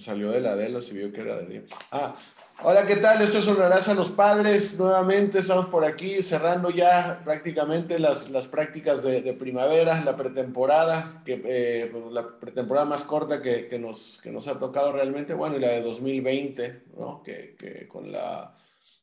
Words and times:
pues 0.00 0.06
salió 0.06 0.30
de 0.30 0.40
la 0.40 0.54
él, 0.54 0.80
se 0.82 0.94
vio 0.94 1.12
que 1.12 1.20
era 1.20 1.36
de 1.36 1.46
Dios. 1.46 1.64
Ah, 1.92 2.16
hola, 2.62 2.86
¿qué 2.86 2.96
tal? 2.96 3.20
Esto 3.20 3.38
es 3.38 3.48
Honrarás 3.48 3.86
a 3.88 3.94
los 3.94 4.10
Padres. 4.10 4.78
Nuevamente 4.78 5.40
estamos 5.40 5.66
por 5.66 5.84
aquí 5.84 6.22
cerrando 6.22 6.70
ya 6.70 7.20
prácticamente 7.22 7.98
las, 7.98 8.30
las 8.30 8.48
prácticas 8.48 9.02
de, 9.02 9.20
de 9.20 9.34
primavera, 9.34 10.02
la 10.02 10.16
pretemporada, 10.16 11.22
que, 11.22 11.42
eh, 11.44 11.92
la 12.10 12.38
pretemporada 12.40 12.86
más 12.86 13.04
corta 13.04 13.42
que, 13.42 13.68
que, 13.68 13.78
nos, 13.78 14.18
que 14.22 14.30
nos 14.30 14.48
ha 14.48 14.58
tocado 14.58 14.90
realmente, 14.92 15.34
bueno, 15.34 15.56
y 15.56 15.60
la 15.60 15.68
de 15.68 15.82
2020, 15.82 16.84
¿no? 16.96 17.22
Que, 17.22 17.54
que 17.58 17.86
con, 17.86 18.10
la, 18.10 18.56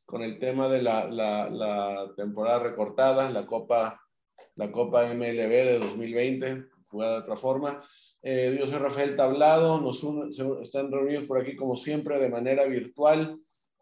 con 0.03 0.23
el 0.23 0.39
tema 0.39 0.67
de 0.67 0.81
la, 0.81 1.05
la, 1.05 1.47
la 1.47 2.07
temporada 2.15 2.57
recortada, 2.57 3.29
la 3.29 3.45
Copa, 3.45 4.01
la 4.55 4.71
Copa 4.71 5.05
MLB 5.05 5.51
de 5.51 5.77
2020, 5.77 6.65
jugada 6.87 7.13
de 7.13 7.19
otra 7.19 7.37
forma. 7.37 7.83
Eh, 8.23 8.57
yo 8.59 8.67
soy 8.67 8.77
Rafael 8.77 9.15
Tablado, 9.15 9.79
nos 9.79 10.03
están 10.63 10.91
reunidos 10.91 11.25
por 11.25 11.39
aquí 11.39 11.55
como 11.55 11.77
siempre 11.77 12.19
de 12.19 12.29
manera 12.29 12.65
virtual. 12.65 13.39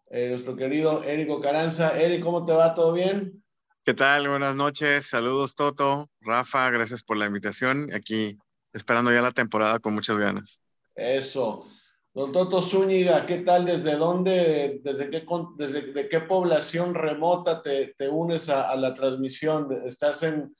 Eh, 0.09 0.29
nuestro 0.29 0.55
querido 0.55 1.03
Érico 1.03 1.41
Caranza. 1.41 1.99
Eric, 1.99 2.23
¿cómo 2.23 2.45
te 2.45 2.53
va? 2.53 2.75
¿Todo 2.75 2.93
bien? 2.93 3.43
¿Qué 3.83 3.93
tal? 3.93 4.27
Buenas 4.27 4.55
noches. 4.55 5.05
Saludos, 5.05 5.55
Toto. 5.55 6.09
Rafa, 6.21 6.69
gracias 6.69 7.03
por 7.03 7.17
la 7.17 7.25
invitación. 7.25 7.91
Aquí 7.93 8.37
esperando 8.73 9.11
ya 9.11 9.21
la 9.21 9.31
temporada 9.31 9.79
con 9.79 9.93
muchas 9.93 10.17
ganas. 10.17 10.59
Eso. 10.95 11.65
Don 12.13 12.31
Toto 12.31 12.61
Zúñiga, 12.61 13.25
¿qué 13.25 13.39
tal? 13.39 13.65
¿Desde 13.65 13.95
dónde, 13.95 14.79
desde 14.83 15.09
qué, 15.09 15.25
desde 15.57 15.91
de 15.91 16.07
qué 16.07 16.21
población 16.21 16.93
remota 16.93 17.61
te, 17.61 17.93
te 17.97 18.07
unes 18.07 18.47
a, 18.47 18.69
a 18.69 18.75
la 18.75 18.93
transmisión? 18.93 19.67
¿Estás 19.85 20.23
en, 20.23 20.55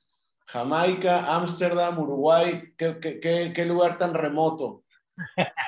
Jamaica, 0.46 1.34
Ámsterdam, 1.36 1.98
Uruguay, 1.98 2.62
¿qué, 2.76 3.64
lugar 3.66 3.98
tan 3.98 4.14
remoto? 4.14 4.84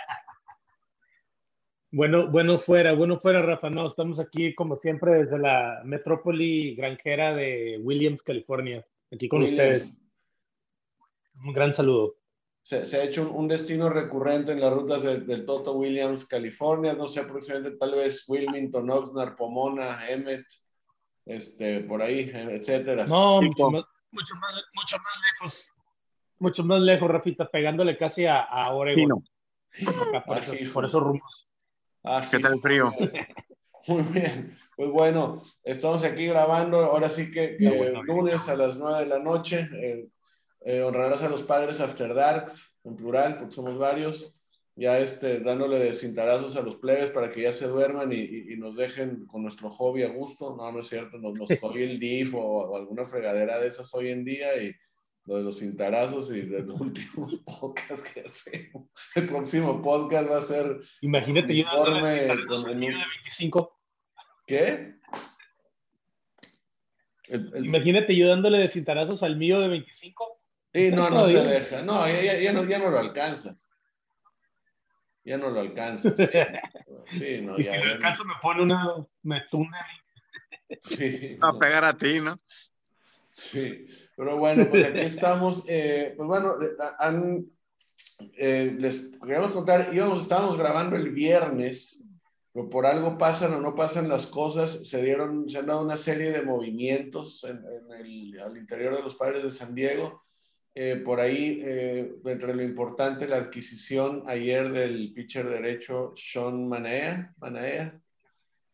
Bueno, 1.91 2.31
bueno 2.31 2.59
fuera, 2.59 2.93
bueno 2.93 3.19
fuera, 3.19 3.41
Rafa. 3.41 3.71
No, 3.71 3.87
estamos 3.87 4.21
aquí 4.21 4.55
como 4.55 4.77
siempre 4.77 5.13
desde 5.13 5.39
la 5.39 5.81
metrópoli 5.87 6.75
granjera 6.75 7.35
de 7.35 7.81
Williams, 7.83 8.23
California, 8.23 8.87
aquí 9.11 9.27
con 9.27 9.43
ustedes. 9.43 9.97
Un 11.43 11.55
gran 11.55 11.73
saludo. 11.73 12.17
Se, 12.63 12.77
ha 12.99 13.05
hecho 13.05 13.33
un, 13.33 13.49
destino 13.49 13.89
recurrente 13.89 14.53
en 14.53 14.61
las 14.61 14.71
rutas 14.71 15.03
del 15.03 15.47
Toto 15.47 15.79
Williams, 15.79 16.27
California, 16.27 16.93
no 16.93 17.07
sé, 17.07 17.21
aproximadamente 17.21 17.79
tal 17.79 17.95
vez 17.95 18.29
Wilmington, 18.29 18.91
Oxnard, 18.91 19.35
Pomona, 19.35 20.11
Emmett, 20.11 20.45
este, 21.25 21.81
por 21.81 22.03
ahí, 22.03 22.31
etcétera. 22.31 23.07
No, 23.07 23.41
mucho 23.41 23.71
más, 23.71 23.85
mucho 24.11 24.35
más, 24.37 24.55
mucho 24.75 24.97
más 24.97 25.15
lejos. 25.33 25.73
Mucho 26.39 26.65
más 26.65 26.81
lejos, 26.81 27.11
Rafita, 27.11 27.49
pegándole 27.49 27.97
casi 27.97 28.27
a, 28.27 28.41
a 28.41 28.73
Oregon. 28.73 29.25
por, 30.73 30.85
esos 30.85 31.03
rumbos. 31.03 31.49
¿Qué 32.31 32.39
tal 32.39 32.55
el 32.55 32.61
frío? 32.61 32.93
Muy 33.89 34.03
bien. 34.03 34.59
Pues 34.77 34.91
bueno, 34.91 35.43
estamos 35.65 36.05
aquí 36.05 36.27
grabando, 36.27 36.79
ahora 36.85 37.09
sí 37.09 37.33
que, 37.33 37.57
lunes 38.05 38.49
a 38.49 38.57
las 38.57 38.77
9 38.77 39.01
de 39.01 39.07
la 39.07 39.19
noche. 39.19 39.69
Eh, 39.73 40.09
eh, 40.61 40.83
honrarás 40.83 41.23
a 41.23 41.29
los 41.29 41.43
padres 41.43 41.81
After 41.81 42.15
Darks, 42.15 42.77
en 42.85 42.97
plural, 42.97 43.39
porque 43.39 43.55
somos 43.55 43.77
varios. 43.79 44.35
Ya 44.79 45.01
este, 45.01 45.41
dándole 45.41 45.81
de 45.81 45.93
cintarazos 45.93 46.55
a 46.55 46.63
los 46.63 46.77
plebes 46.77 47.11
para 47.11 47.33
que 47.33 47.43
ya 47.43 47.53
se 47.53 47.67
duerman 47.67 48.13
y, 48.13 48.53
y, 48.53 48.57
nos 48.59 48.77
dejen 48.77 49.27
con 49.27 49.43
nuestro 49.43 49.71
hobby 49.71 50.05
a 50.05 50.09
gusto. 50.09 50.55
No, 50.57 50.71
no 50.71 50.79
es 50.79 50.87
cierto, 50.87 51.19
nos, 51.19 51.37
nos 51.37 51.49
soy 51.61 51.83
el 51.83 51.99
DIF 51.99 52.35
o, 52.35 52.39
o, 52.39 52.77
alguna 52.77 53.05
fregadera 53.05 53.59
de 53.59 53.67
esas 53.67 53.93
hoy 53.93 54.11
en 54.11 54.25
día 54.25 54.57
y 54.63 54.73
lo 55.25 55.39
de 55.39 55.43
los 55.43 55.59
cintarazos 55.59 56.31
y 56.31 56.43
del 56.43 56.71
último 56.71 57.29
podcast 57.45 58.07
que 58.07 58.21
hacemos. 58.21 58.89
El 59.17 59.27
próximo 59.27 59.83
podcast 59.83 60.31
va 60.31 60.39
a 60.39 60.43
ser. 60.43 60.81
Imagínate 61.01 61.57
yo 61.57 61.65
con 62.47 62.69
el 62.69 62.77
mío 62.77 62.91
de 62.91 63.05
25. 63.25 63.81
¿Qué? 64.47 64.95
El, 67.25 67.51
el... 67.53 67.67
Imagínate 67.67 68.15
yo 68.15 68.29
dándole 68.29 68.59
de 68.59 68.69
cintarazos 68.69 69.25
al 69.25 69.37
mío 69.37 69.59
de 69.59 69.67
25. 69.67 70.41
Sí, 70.73 70.91
no, 70.93 71.11
no 71.11 71.27
se 71.27 71.43
deja. 71.43 71.83
No 71.83 72.07
ya, 72.07 72.23
ya, 72.23 72.39
ya, 72.39 72.53
no, 72.53 72.63
ya 72.63 72.79
no 72.79 72.91
lo 72.91 73.01
alcanzas 73.01 73.68
ya 75.25 75.39
no 75.39 75.51
lo 75.51 75.61
alcanzo. 75.61 76.15
Sí, 77.11 77.41
no, 77.41 77.59
y 77.59 77.65
si 77.65 77.77
lo 77.77 77.93
alcanzo 77.93 78.25
me 78.25 78.35
pone 78.43 78.63
una, 78.63 79.07
me 79.23 79.43
tuna. 79.51 79.79
Sí, 80.83 81.39
a 81.41 81.59
pegar 81.59 81.85
a 81.85 81.97
ti, 81.97 82.21
¿no? 82.21 82.39
Sí, 83.33 83.87
pero 84.17 84.37
bueno, 84.37 84.69
pues 84.69 84.87
aquí 84.87 85.01
estamos. 85.01 85.65
Eh, 85.69 86.15
pues 86.17 86.27
bueno, 86.27 86.57
han, 86.99 87.47
eh, 88.37 88.77
les 88.79 89.11
queríamos 89.23 89.53
contar, 89.53 89.89
íbamos, 89.93 90.23
estábamos 90.23 90.57
grabando 90.57 90.97
el 90.97 91.11
viernes, 91.11 92.03
pero 92.53 92.69
por 92.69 92.87
algo 92.87 93.17
pasan 93.17 93.55
o 93.55 93.61
no 93.61 93.75
pasan 93.75 94.09
las 94.09 94.27
cosas, 94.27 94.89
se 94.89 95.03
dieron, 95.03 95.49
se 95.49 95.59
han 95.59 95.67
dado 95.67 95.83
una 95.83 95.97
serie 95.97 96.33
de 96.33 96.43
movimientos 96.43 97.45
en, 97.45 97.59
en 97.59 98.01
el, 98.01 98.41
al 98.41 98.57
interior 98.57 98.97
de 98.97 99.03
los 99.03 99.15
padres 99.15 99.43
de 99.43 99.51
San 99.51 99.75
Diego 99.75 100.21
eh, 100.81 100.97
por 101.05 101.19
ahí, 101.19 101.61
eh, 101.65 102.15
entre 102.25 102.55
lo 102.55 102.63
importante, 102.63 103.27
la 103.27 103.39
adquisición 103.39 104.23
ayer 104.27 104.71
del 104.71 105.13
pitcher 105.13 105.49
derecho 105.49 106.13
Sean 106.15 106.69
Manaea, 106.69 107.35
Manaea 107.39 108.01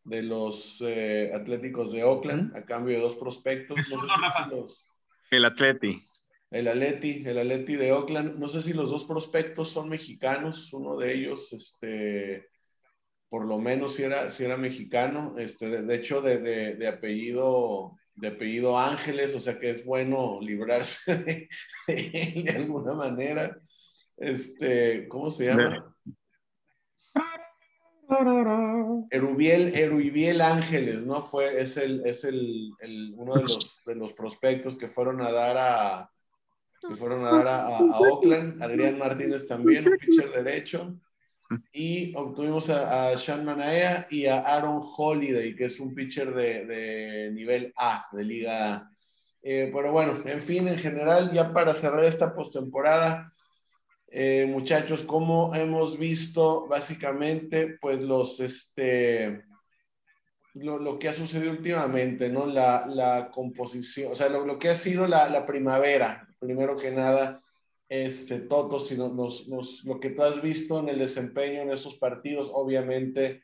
de 0.05 0.23
los 0.23 0.83
eh, 0.87 1.33
Atléticos 1.35 1.93
de 1.93 2.05
Oakland, 2.05 2.55
a 2.55 2.67
cambio 2.67 2.97
de 2.97 3.03
dos 3.03 3.17
prospectos. 3.17 3.79
No 3.79 3.85
si 3.85 4.51
los, 4.51 4.87
el 5.31 5.45
Atleti. 5.47 6.03
El 6.51 6.69
Atleti, 6.69 7.25
el 7.27 7.39
Atleti 7.39 7.77
de 7.77 7.93
Oakland. 7.93 8.39
No 8.39 8.49
sé 8.49 8.63
si 8.63 8.75
los 8.75 8.91
dos 8.91 9.05
prospectos 9.05 9.71
son 9.71 9.89
mexicanos, 9.89 10.75
uno 10.75 10.99
de 10.99 11.15
ellos, 11.15 11.55
este, 11.55 12.49
por 13.31 13.47
lo 13.47 13.59
menos 13.59 13.95
si 13.95 14.03
era, 14.03 14.31
si 14.31 14.45
era 14.45 14.59
mexicano, 14.59 15.37
este, 15.39 15.71
de, 15.71 15.83
de 15.85 15.95
hecho 15.95 16.21
de, 16.21 16.39
de, 16.39 16.75
de 16.75 16.87
apellido 16.87 17.97
de 18.15 18.29
apellido 18.29 18.79
Ángeles, 18.79 19.35
o 19.35 19.41
sea 19.41 19.59
que 19.59 19.71
es 19.71 19.85
bueno 19.85 20.39
librarse 20.41 21.17
de, 21.17 21.49
él 21.87 22.45
de 22.45 22.51
alguna 22.51 22.95
manera. 22.95 23.59
Este, 24.17 25.09
¿cómo 25.09 25.31
se 25.31 25.47
llama? 25.47 25.95
Erubiel, 29.11 29.75
Erubiel 29.75 30.41
Ángeles, 30.41 31.05
¿no? 31.05 31.23
Fue, 31.23 31.61
es 31.61 31.77
el, 31.77 32.07
es 32.07 32.25
el, 32.25 32.73
uno 33.17 33.35
de 33.35 33.43
los, 33.43 33.81
de 33.85 33.95
los, 33.97 34.13
prospectos 34.13 34.77
que 34.77 34.89
fueron 34.89 35.21
a 35.21 35.33
dar 35.33 35.57
a, 35.59 36.11
que 36.89 36.95
fueron 36.97 37.25
a 37.27 37.31
dar 37.33 37.49
a 37.49 37.79
Oakland. 37.79 38.63
Adrián 38.63 38.99
Martínez 38.99 39.47
también, 39.47 39.89
un 39.89 39.97
pitcher 39.99 40.31
derecho 40.31 41.01
y 41.73 42.15
obtuvimos 42.17 42.71
a, 42.71 43.09
a, 43.09 43.19
Sean 43.19 43.45
Manaea 43.45 44.07
y 44.11 44.27
a 44.27 44.41
Aaron 44.41 44.81
Holiday, 44.83 45.55
que 45.55 45.67
es 45.67 45.81
un 45.81 45.95
pitcher 45.95 46.35
de, 46.35 46.65
de 46.65 47.31
nivel 47.33 47.73
A, 47.77 48.07
de 48.13 48.25
Liga 48.25 48.75
A. 48.75 48.91
Eh, 49.43 49.71
pero 49.75 49.93
bueno, 49.93 50.23
en 50.25 50.41
fin, 50.41 50.67
en 50.69 50.79
general, 50.79 51.31
ya 51.31 51.53
para 51.53 51.75
cerrar 51.75 52.05
esta 52.05 52.35
postemporada, 52.35 53.35
eh, 54.09 54.47
muchachos, 54.49 55.03
como 55.03 55.55
hemos 55.55 55.99
visto 55.99 56.67
básicamente, 56.67 57.77
pues 57.81 58.00
los, 58.00 58.41
este, 58.41 59.45
lo, 60.55 60.79
lo, 60.79 60.99
que 60.99 61.09
ha 61.09 61.12
sucedido 61.12 61.53
últimamente, 61.53 62.31
¿no? 62.31 62.47
La, 62.47 62.87
la 62.87 63.31
composición, 63.31 64.12
o 64.12 64.17
sea, 64.17 64.29
lo, 64.29 64.47
lo 64.47 64.59
que 64.59 64.71
ha 64.71 64.77
sido 64.77 65.07
la, 65.07 65.29
la 65.29 65.45
primavera, 65.45 66.27
primero 66.39 66.77
que 66.77 66.91
nada, 66.91 67.44
este, 68.02 68.41
Toto, 68.41 68.81
si 68.81 68.96
nos, 68.96 69.46
nos, 69.46 69.85
lo 69.85 70.00
que 70.00 70.11
tú 70.11 70.23
has 70.23 70.43
visto 70.43 70.81
en 70.81 70.88
el 70.88 70.99
desempeño 70.99 71.62
en 71.62 71.70
esos 71.70 71.94
partidos, 71.94 72.50
obviamente 72.52 73.43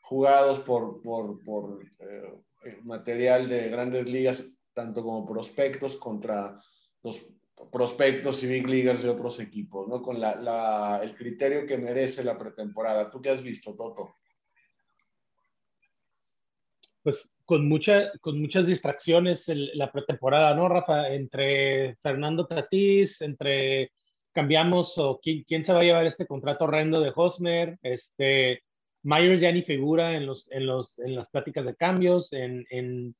jugados 0.00 0.60
por, 0.60 1.02
eh, 1.98 2.78
material 2.82 3.48
de 3.48 3.68
grandes 3.68 4.06
ligas, 4.06 4.48
tanto 4.72 5.02
como 5.02 5.26
prospectos 5.26 5.96
contra 5.96 6.58
los 7.02 7.20
prospectos 7.70 8.42
y 8.42 8.46
big 8.46 8.66
leaguers 8.66 9.02
de 9.02 9.10
otros 9.10 9.38
equipos, 9.38 9.86
¿no? 9.86 10.00
Con 10.00 10.18
la, 10.18 11.00
el 11.02 11.14
criterio 11.14 11.66
que 11.66 11.76
merece 11.76 12.24
la 12.24 12.38
pretemporada. 12.38 13.10
¿Tú 13.10 13.20
qué 13.20 13.30
has 13.30 13.42
visto, 13.42 13.74
Toto? 13.74 14.16
Pues 17.02 17.34
con, 17.50 17.68
mucha, 17.68 18.12
con 18.20 18.40
muchas 18.40 18.68
distracciones 18.68 19.50
la 19.74 19.90
pretemporada, 19.90 20.54
¿no, 20.54 20.68
Rafa? 20.68 21.08
Entre 21.12 21.96
Fernando 21.96 22.46
Tatís, 22.46 23.20
entre 23.22 23.90
cambiamos 24.32 24.96
o 24.98 25.18
quién, 25.20 25.42
quién, 25.42 25.64
se 25.64 25.72
va 25.72 25.80
a 25.80 25.82
llevar 25.82 26.06
este 26.06 26.28
contrato 26.28 26.66
horrendo 26.66 27.00
de 27.00 27.10
Hosmer, 27.12 27.76
este, 27.82 28.62
Myers 29.02 29.40
ya 29.40 29.50
ni 29.50 29.62
figura 29.62 30.12
en, 30.12 30.26
los, 30.26 30.48
en, 30.52 30.64
los, 30.64 30.96
en 31.00 31.16
las 31.16 31.28
pláticas 31.28 31.66
de 31.66 31.74
cambios, 31.74 32.32
en, 32.32 32.64
en 32.70 33.16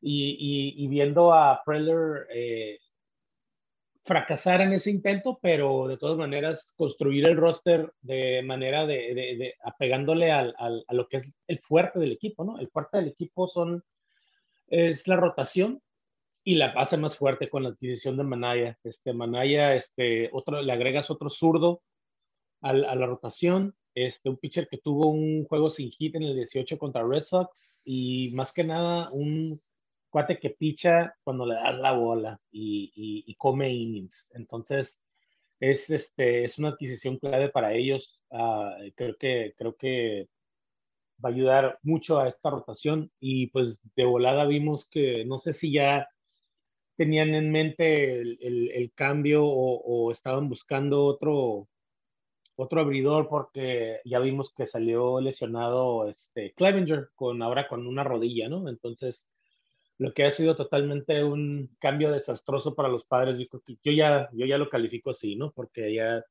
y, 0.00 0.74
y, 0.76 0.88
viendo 0.88 1.32
a 1.32 1.62
Preller 1.64 2.26
eh, 2.34 2.80
fracasar 4.10 4.60
en 4.60 4.72
ese 4.72 4.90
intento, 4.90 5.38
pero 5.40 5.86
de 5.86 5.96
todas 5.96 6.18
maneras 6.18 6.74
construir 6.76 7.28
el 7.28 7.36
roster 7.36 7.92
de 8.00 8.42
manera 8.42 8.84
de, 8.84 9.14
de, 9.14 9.54
apegándole 9.62 10.32
al, 10.32 10.52
al, 10.58 10.84
a 10.88 10.94
lo 10.94 11.06
que 11.06 11.18
es 11.18 11.32
el 11.46 11.60
fuerte 11.60 12.00
del 12.00 12.10
equipo, 12.10 12.44
¿no? 12.44 12.58
El 12.58 12.68
fuerte 12.70 12.98
del 12.98 13.06
equipo 13.06 13.46
son, 13.46 13.84
es 14.66 15.06
la 15.06 15.14
rotación 15.14 15.80
y 16.42 16.56
la 16.56 16.72
base 16.72 16.96
más 16.96 17.16
fuerte 17.16 17.48
con 17.48 17.62
la 17.62 17.68
adquisición 17.68 18.16
de 18.16 18.24
Manaya. 18.24 18.76
Este, 18.82 19.12
Manaya, 19.12 19.76
este, 19.76 20.28
otro, 20.32 20.60
le 20.60 20.72
agregas 20.72 21.08
otro 21.12 21.30
zurdo 21.30 21.80
a, 22.62 22.70
a 22.70 22.72
la 22.96 23.06
rotación, 23.06 23.76
este, 23.94 24.28
un 24.28 24.38
pitcher 24.38 24.66
que 24.66 24.78
tuvo 24.78 25.06
un 25.06 25.44
juego 25.44 25.70
sin 25.70 25.88
hit 25.92 26.16
en 26.16 26.24
el 26.24 26.34
18 26.34 26.78
contra 26.78 27.06
Red 27.06 27.22
Sox 27.22 27.78
y 27.84 28.32
más 28.34 28.52
que 28.52 28.64
nada 28.64 29.08
un 29.12 29.62
cuate 30.10 30.38
que 30.38 30.50
picha 30.50 31.14
cuando 31.24 31.46
le 31.46 31.54
das 31.54 31.78
la 31.78 31.92
bola 31.92 32.40
y, 32.50 32.92
y, 33.26 33.34
come 33.36 33.72
innings. 33.72 34.28
Entonces, 34.34 34.98
es, 35.60 35.90
este, 35.90 36.44
es 36.44 36.58
una 36.58 36.70
adquisición 36.70 37.18
clave 37.18 37.48
para 37.50 37.72
ellos. 37.74 38.20
Uh, 38.30 38.90
creo, 38.96 39.16
que, 39.16 39.54
creo 39.56 39.76
que 39.76 40.28
va 41.24 41.30
a 41.30 41.32
ayudar 41.32 41.78
mucho 41.82 42.18
a 42.18 42.28
esta 42.28 42.50
rotación 42.50 43.10
y 43.20 43.48
pues 43.48 43.80
de 43.96 44.04
volada 44.04 44.46
vimos 44.46 44.88
que 44.88 45.24
no 45.24 45.38
sé 45.38 45.52
si 45.52 45.72
ya 45.72 46.08
tenían 46.96 47.34
en 47.34 47.50
mente 47.50 48.20
el, 48.20 48.38
el, 48.42 48.70
el 48.72 48.92
cambio 48.92 49.44
o, 49.44 49.80
o, 49.80 50.12
estaban 50.12 50.48
buscando 50.48 51.04
otro, 51.04 51.68
otro 52.56 52.80
abridor 52.80 53.28
porque 53.28 54.00
ya 54.04 54.18
vimos 54.18 54.52
que 54.52 54.66
salió 54.66 55.20
lesionado 55.20 56.08
este 56.08 56.52
Clevenger 56.52 57.08
con 57.14 57.42
ahora 57.42 57.68
con 57.68 57.86
una 57.86 58.04
rodilla, 58.04 58.48
¿no? 58.48 58.68
Entonces, 58.68 59.30
lo 60.00 60.14
que 60.14 60.24
ha 60.24 60.30
sido 60.30 60.56
totalmente 60.56 61.22
un 61.22 61.76
cambio 61.78 62.10
desastroso 62.10 62.74
para 62.74 62.88
los 62.88 63.04
padres, 63.04 63.38
yo, 63.38 63.46
yo 63.84 63.92
ya, 63.92 64.30
yo 64.32 64.46
ya 64.46 64.56
lo 64.56 64.70
califico 64.70 65.10
así, 65.10 65.36
¿no? 65.36 65.52
Porque 65.52 65.92
ya 65.92 66.24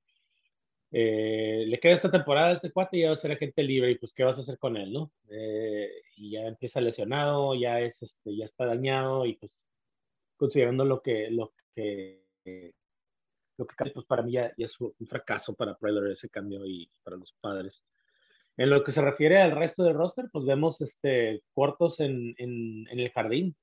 eh, 0.91 1.65
le 1.67 1.79
queda 1.79 1.93
esta 1.93 2.09
temporada 2.09 2.51
este 2.51 2.71
cuate 2.71 2.97
y 2.97 3.01
ya 3.01 3.09
va 3.09 3.13
a 3.13 3.17
ser 3.17 3.31
agente 3.31 3.61
libre 3.61 3.91
y 3.91 3.95
pues 3.99 4.11
qué 4.11 4.23
vas 4.23 4.39
a 4.39 4.41
hacer 4.41 4.57
con 4.57 4.75
él, 4.75 4.91
¿no? 4.91 5.11
Eh, 5.29 5.87
y 6.17 6.31
ya 6.31 6.47
empieza 6.47 6.81
lesionado, 6.81 7.53
ya 7.53 7.79
es, 7.79 8.01
este, 8.01 8.35
ya 8.35 8.45
está 8.45 8.65
dañado 8.65 9.27
y 9.27 9.35
pues 9.35 9.63
considerando 10.35 10.83
lo 10.83 11.03
que, 11.03 11.29
lo 11.29 11.53
que 11.75 12.23
lo 13.55 13.67
que 13.67 13.91
pues 13.93 14.05
para 14.07 14.23
mí 14.23 14.31
ya, 14.31 14.51
es 14.57 14.81
un 14.81 14.93
fracaso 15.05 15.53
para 15.53 15.77
Predator 15.77 16.09
ese 16.09 16.29
cambio 16.29 16.65
y 16.65 16.89
para 17.03 17.17
los 17.17 17.33
padres. 17.39 17.83
En 18.59 18.69
lo 18.69 18.83
que 18.83 18.91
se 18.91 19.01
refiere 19.01 19.41
al 19.41 19.51
resto 19.51 19.83
del 19.83 19.93
roster, 19.93 20.25
pues 20.33 20.43
vemos 20.43 20.81
este, 20.81 21.41
cortos 21.53 22.01
en, 22.01 22.35
en, 22.37 22.99
el 22.99 23.09
jardín. 23.11 23.55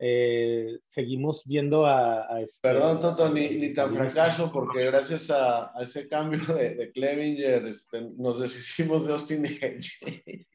Eh, 0.00 0.78
seguimos 0.84 1.44
viendo 1.44 1.86
a... 1.86 2.40
este, 2.40 2.58
Perdón, 2.60 3.00
Toto, 3.00 3.32
ni, 3.32 3.50
ni, 3.50 3.72
tan 3.72 3.94
fracaso, 3.94 4.50
porque 4.52 4.86
gracias 4.86 5.30
a, 5.30 5.70
a 5.78 5.84
ese 5.84 6.08
cambio 6.08 6.40
de, 6.56 6.74
de 6.74 6.90
Clevinger 6.90 7.66
este, 7.66 8.00
nos 8.16 8.40
deshicimos 8.40 9.06
de 9.06 9.12
Austin 9.12 9.46
Hedge. 9.46 9.90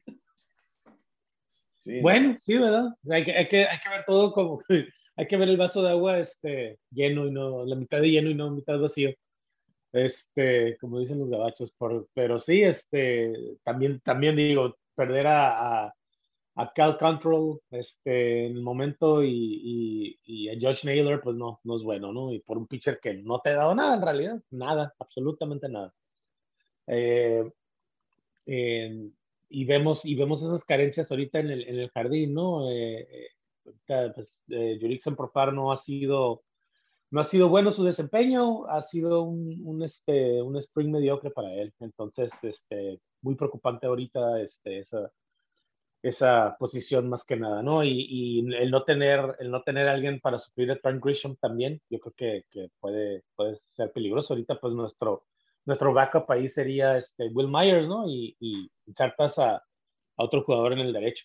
sí, 1.80 2.00
bueno, 2.02 2.36
sí, 2.38 2.58
¿verdad? 2.58 2.90
Hay 3.08 3.24
que, 3.24 3.32
hay, 3.32 3.48
que, 3.48 3.64
hay 3.64 3.78
que 3.80 3.88
ver 3.88 4.04
todo 4.06 4.34
como 4.34 4.60
hay 5.16 5.26
que 5.26 5.36
ver 5.38 5.48
el 5.48 5.56
vaso 5.56 5.82
de 5.82 5.88
agua 5.88 6.18
este, 6.18 6.78
lleno 6.90 7.26
y 7.26 7.30
no, 7.30 7.64
la 7.64 7.74
mitad 7.74 8.02
de 8.02 8.10
lleno 8.10 8.28
y 8.28 8.34
no 8.34 8.50
mitad 8.50 8.78
vacío. 8.78 9.14
Este, 9.92 10.76
como 10.78 11.00
dicen 11.00 11.18
los 11.18 11.30
gabachos, 11.30 11.70
por, 11.72 12.08
pero 12.14 12.38
sí, 12.38 12.62
este, 12.62 13.56
también, 13.64 14.00
también 14.00 14.36
digo, 14.36 14.76
perder 14.94 15.26
a, 15.26 15.86
a, 15.86 15.94
a 16.56 16.72
Cal 16.72 16.98
Control 16.98 17.60
este, 17.70 18.46
en 18.46 18.56
el 18.56 18.62
momento 18.62 19.22
y, 19.22 19.30
y, 19.32 20.20
y, 20.24 20.48
a 20.50 20.58
Josh 20.60 20.84
Naylor, 20.84 21.20
pues 21.22 21.36
no, 21.36 21.60
no 21.64 21.76
es 21.76 21.82
bueno, 21.82 22.12
¿no? 22.12 22.32
Y 22.32 22.40
por 22.40 22.58
un 22.58 22.66
pitcher 22.66 23.00
que 23.00 23.14
no 23.14 23.40
te 23.40 23.50
ha 23.50 23.54
dado 23.54 23.74
nada 23.74 23.94
en 23.94 24.02
realidad, 24.02 24.42
nada, 24.50 24.94
absolutamente 24.98 25.68
nada. 25.68 25.94
Eh, 26.86 27.50
y 29.50 29.64
vemos 29.64 30.04
y 30.04 30.14
vemos 30.14 30.42
esas 30.42 30.64
carencias 30.64 31.10
ahorita 31.10 31.40
en 31.40 31.50
el, 31.50 31.68
en 31.68 31.78
el 31.78 31.90
jardín, 31.90 32.34
¿no? 32.34 32.70
Eh, 32.70 33.00
eh 33.00 33.28
pues, 34.14 34.42
eh, 34.48 34.78
Jurickson 34.80 35.16
Profar 35.16 35.52
no 35.52 35.72
ha 35.72 35.78
sido 35.78 36.42
no 37.10 37.20
ha 37.20 37.24
sido 37.24 37.48
bueno 37.48 37.70
su 37.70 37.84
desempeño, 37.84 38.66
ha 38.66 38.82
sido 38.82 39.22
un, 39.22 39.60
un, 39.64 39.82
este, 39.82 40.42
un 40.42 40.56
spring 40.58 40.90
mediocre 40.90 41.30
para 41.30 41.52
él. 41.52 41.72
Entonces, 41.80 42.30
este, 42.42 43.00
muy 43.22 43.34
preocupante 43.34 43.86
ahorita 43.86 44.40
este, 44.40 44.78
esa, 44.80 45.10
esa 46.02 46.56
posición 46.58 47.08
más 47.08 47.24
que 47.24 47.36
nada, 47.36 47.62
¿no? 47.62 47.84
Y, 47.84 48.06
y, 48.08 48.54
el 48.54 48.70
no 48.70 48.84
tener 48.84 49.36
el 49.40 49.50
no 49.50 49.62
tener 49.62 49.88
alguien 49.88 50.20
para 50.20 50.38
suplir 50.38 50.70
a 50.70 50.78
Trent 50.78 51.02
Grisham 51.02 51.36
también, 51.36 51.80
yo 51.90 51.98
creo 52.00 52.14
que, 52.16 52.44
que, 52.50 52.70
puede, 52.80 53.24
puede 53.36 53.56
ser 53.56 53.92
peligroso. 53.92 54.34
Ahorita, 54.34 54.60
pues, 54.60 54.74
nuestro, 54.74 55.24
nuestro 55.64 55.92
backup 55.92 56.30
ahí 56.30 56.48
sería 56.48 56.98
este, 56.98 57.28
Will 57.28 57.48
Myers, 57.48 57.88
¿no? 57.88 58.08
Y, 58.08 58.36
y 58.40 58.70
insertas 58.86 59.38
a, 59.38 59.56
a 59.56 60.24
otro 60.24 60.42
jugador 60.42 60.72
en 60.74 60.80
el 60.80 60.92
derecho. 60.92 61.24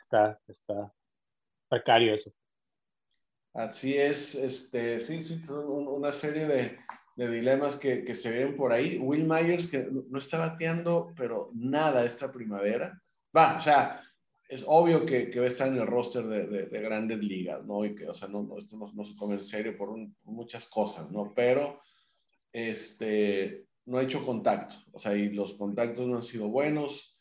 Está, 0.00 0.40
está, 0.48 0.92
precario 1.68 2.14
eso. 2.14 2.32
Así 3.54 3.96
es, 3.96 4.34
este, 4.34 5.00
sí, 5.00 5.24
sí, 5.24 5.42
una 5.48 6.12
serie 6.12 6.46
de, 6.46 6.78
de 7.16 7.30
dilemas 7.30 7.76
que, 7.76 8.04
que, 8.04 8.14
se 8.14 8.30
ven 8.30 8.56
por 8.56 8.72
ahí. 8.72 8.98
Will 8.98 9.24
Myers, 9.24 9.66
que 9.68 9.88
no 9.90 10.18
está 10.18 10.38
bateando, 10.38 11.12
pero 11.16 11.50
nada 11.54 12.04
esta 12.04 12.30
primavera. 12.30 13.02
Va, 13.36 13.58
o 13.58 13.60
sea, 13.60 14.00
es 14.48 14.64
obvio 14.66 15.04
que, 15.04 15.28
que 15.28 15.40
va 15.40 15.46
a 15.46 15.48
estar 15.48 15.68
en 15.68 15.76
el 15.76 15.86
roster 15.86 16.24
de, 16.26 16.66
de, 16.66 16.80
grandes 16.80 17.18
ligas, 17.18 17.64
¿no? 17.66 17.84
Y 17.84 17.94
que, 17.94 18.08
o 18.08 18.14
sea, 18.14 18.28
no, 18.28 18.56
esto 18.56 18.76
no, 18.76 18.90
no, 18.94 19.04
se 19.04 19.14
toma 19.14 19.34
en 19.34 19.44
serio 19.44 19.76
por, 19.76 19.88
por, 19.88 20.32
muchas 20.32 20.68
cosas, 20.68 21.10
¿no? 21.10 21.32
Pero, 21.34 21.80
este, 22.52 23.66
no 23.84 23.98
ha 23.98 24.04
hecho 24.04 24.24
contacto, 24.24 24.76
o 24.92 25.00
sea, 25.00 25.14
y 25.14 25.30
los 25.30 25.54
contactos 25.54 26.06
no 26.06 26.16
han 26.16 26.22
sido 26.22 26.48
buenos. 26.48 27.17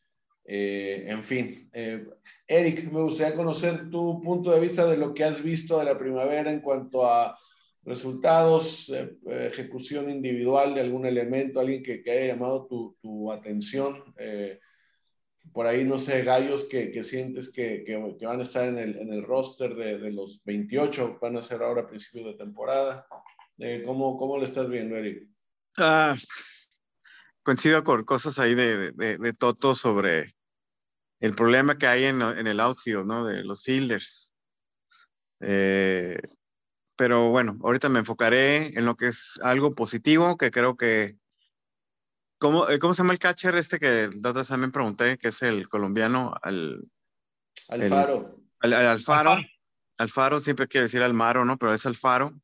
Eh, 0.50 1.04
en 1.06 1.26
fin, 1.26 1.70
eh, 1.74 2.08
Eric, 2.48 2.90
me 2.90 3.02
gustaría 3.02 3.36
conocer 3.36 3.90
tu 3.90 4.22
punto 4.22 4.52
de 4.52 4.62
vista 4.62 4.86
de 4.88 4.96
lo 4.96 5.14
que 5.14 5.26
has 5.26 5.44
visto 5.44 5.78
de 5.78 5.84
la 5.84 6.00
primavera 6.00 6.50
en 6.50 6.62
cuanto 6.62 7.06
a 7.06 7.38
resultados, 7.84 8.90
eh, 8.90 9.18
ejecución 9.52 10.10
individual 10.10 10.74
de 10.74 10.82
algún 10.82 11.06
elemento, 11.06 11.60
alguien 11.60 11.84
que, 11.84 12.02
que 12.02 12.12
haya 12.12 12.34
llamado 12.34 12.66
tu, 12.66 12.98
tu 13.02 13.30
atención. 13.30 14.02
por 15.52 15.66
ahí, 15.66 15.84
no 15.84 16.00
sé, 16.00 16.24
gallos 16.24 16.66
que, 16.66 16.92
que 16.92 17.04
sientes 17.04 17.52
que, 17.52 17.84
que, 17.86 18.26
van 18.26 18.40
a 18.40 18.44
estar 18.44 18.68
en 18.68 18.78
el, 18.78 18.98
en 18.98 19.12
el 19.12 19.24
roster 19.24 19.76
de, 19.76 19.98
de, 19.98 20.12
los 20.12 20.42
28, 20.46 21.20
van 21.22 21.38
a 21.38 21.42
ser 21.42 21.62
ahora 21.62 21.82
a 21.82 21.88
principios 21.88 22.26
de 22.26 22.34
temporada. 22.36 23.06
¿cómo, 23.86 24.18
¿Cómo 24.18 24.38
lo 24.38 24.46
estás 24.46 24.70
viendo, 24.70 24.96
Eric? 24.96 25.28
Ah, 25.78 26.16
coincido 27.44 27.84
con 27.84 28.04
cosas 28.06 28.40
ahí 28.40 28.56
de, 28.56 28.92
de, 28.92 29.18
de 29.18 29.34
Toto 29.34 29.74
sobre 29.74 30.37
el 31.20 31.36
problema 31.36 31.78
que 31.78 31.88
hay 31.88 32.06
en, 32.06 32.22
en, 32.22 32.48
el 32.48 32.60
outfield, 32.60 33.06
¿no? 33.06 33.26
De 33.26 33.44
los 33.44 33.64
fielders. 33.64 34.32
Eh, 35.40 36.20
pero 36.96 37.30
bueno, 37.30 37.58
ahorita 37.64 37.90
me 37.90 38.00
enfocaré 38.00 38.78
en 38.78 38.86
lo 38.86 38.96
que 38.96 39.08
es 39.08 39.40
algo 39.42 39.72
positivo, 39.72 40.38
que 40.38 40.52
creo 40.52 40.78
que... 40.78 41.18
¿Cómo, 42.40 42.70
eh, 42.70 42.78
cómo 42.78 42.94
se 42.94 43.02
llama 43.02 43.14
el 43.14 43.20
catcher 43.20 43.56
este 43.56 43.80
que 43.80 44.10
data 44.16 44.44
también 44.44 44.72
pregunté, 44.72 45.18
que 45.18 45.30
es 45.30 45.42
el 45.42 45.68
colombiano? 45.68 46.36
Al, 46.42 46.84
Alfaro. 47.68 48.40
El, 48.62 48.74
al, 48.74 48.86
Alfaro. 48.86 49.38
Alfaro, 49.98 50.40
siempre 50.40 50.68
quiere 50.68 50.84
decir 50.84 51.02
Almaro, 51.02 51.46
¿no? 51.46 51.58
Pero 51.58 51.74
es 51.74 51.86
Alfaro. 51.86 52.40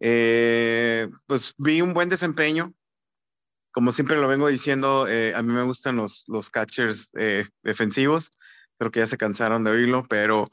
Eh, 0.00 1.08
pues 1.26 1.54
vi 1.56 1.80
un 1.80 1.94
buen 1.94 2.10
desempeño, 2.10 2.74
como 3.76 3.92
siempre 3.92 4.16
lo 4.16 4.26
vengo 4.26 4.48
diciendo, 4.48 5.06
eh, 5.06 5.34
a 5.34 5.42
mí 5.42 5.52
me 5.52 5.62
gustan 5.62 5.96
los, 5.96 6.24
los 6.28 6.48
catchers 6.48 7.10
eh, 7.18 7.44
defensivos. 7.62 8.30
Creo 8.78 8.90
que 8.90 9.00
ya 9.00 9.06
se 9.06 9.18
cansaron 9.18 9.64
de 9.64 9.70
oírlo, 9.70 10.06
pero, 10.08 10.46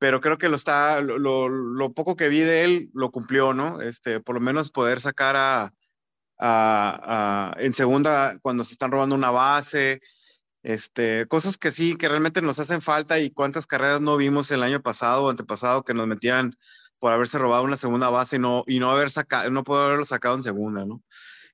pero 0.00 0.20
creo 0.20 0.38
que 0.38 0.48
lo, 0.48 0.56
está, 0.56 1.00
lo, 1.00 1.92
poco 1.92 2.16
que 2.16 2.28
vi 2.28 2.40
de 2.40 2.64
él 2.64 2.90
lo 2.92 3.12
cumplió, 3.12 3.54
¿no? 3.54 3.80
Este, 3.80 4.18
por 4.18 4.34
lo 4.34 4.40
menos 4.40 4.72
poder 4.72 5.00
sacar 5.00 5.36
a, 5.36 5.72
a, 6.40 7.54
en 7.58 7.72
segunda 7.74 8.40
cuando 8.42 8.64
se 8.64 8.72
están 8.72 8.90
robando 8.90 9.14
una 9.14 9.30
base, 9.30 10.00
este, 10.64 11.28
cosas 11.28 11.56
que 11.56 11.70
sí, 11.70 11.94
que 11.94 12.08
realmente 12.08 12.42
nos 12.42 12.58
hacen 12.58 12.80
falta 12.80 13.20
y 13.20 13.30
cuántas 13.30 13.68
carreras 13.68 14.00
no 14.00 14.16
vimos 14.16 14.50
el 14.50 14.64
año 14.64 14.82
pasado 14.82 15.22
o 15.22 15.30
antepasado 15.30 15.84
que 15.84 15.94
nos 15.94 16.08
metían 16.08 16.58
por 16.98 17.12
haberse 17.12 17.38
robado 17.38 17.62
una 17.62 17.76
segunda 17.76 18.10
base 18.10 18.34
y 18.34 18.40
no, 18.40 18.64
y 18.66 18.80
no 18.80 18.90
haber 18.90 19.12
sacado, 19.12 19.48
no 19.52 19.62
poder 19.62 19.86
haberlo 19.86 20.06
sacado 20.06 20.34
en 20.34 20.42
segunda, 20.42 20.84
¿no? 20.84 21.04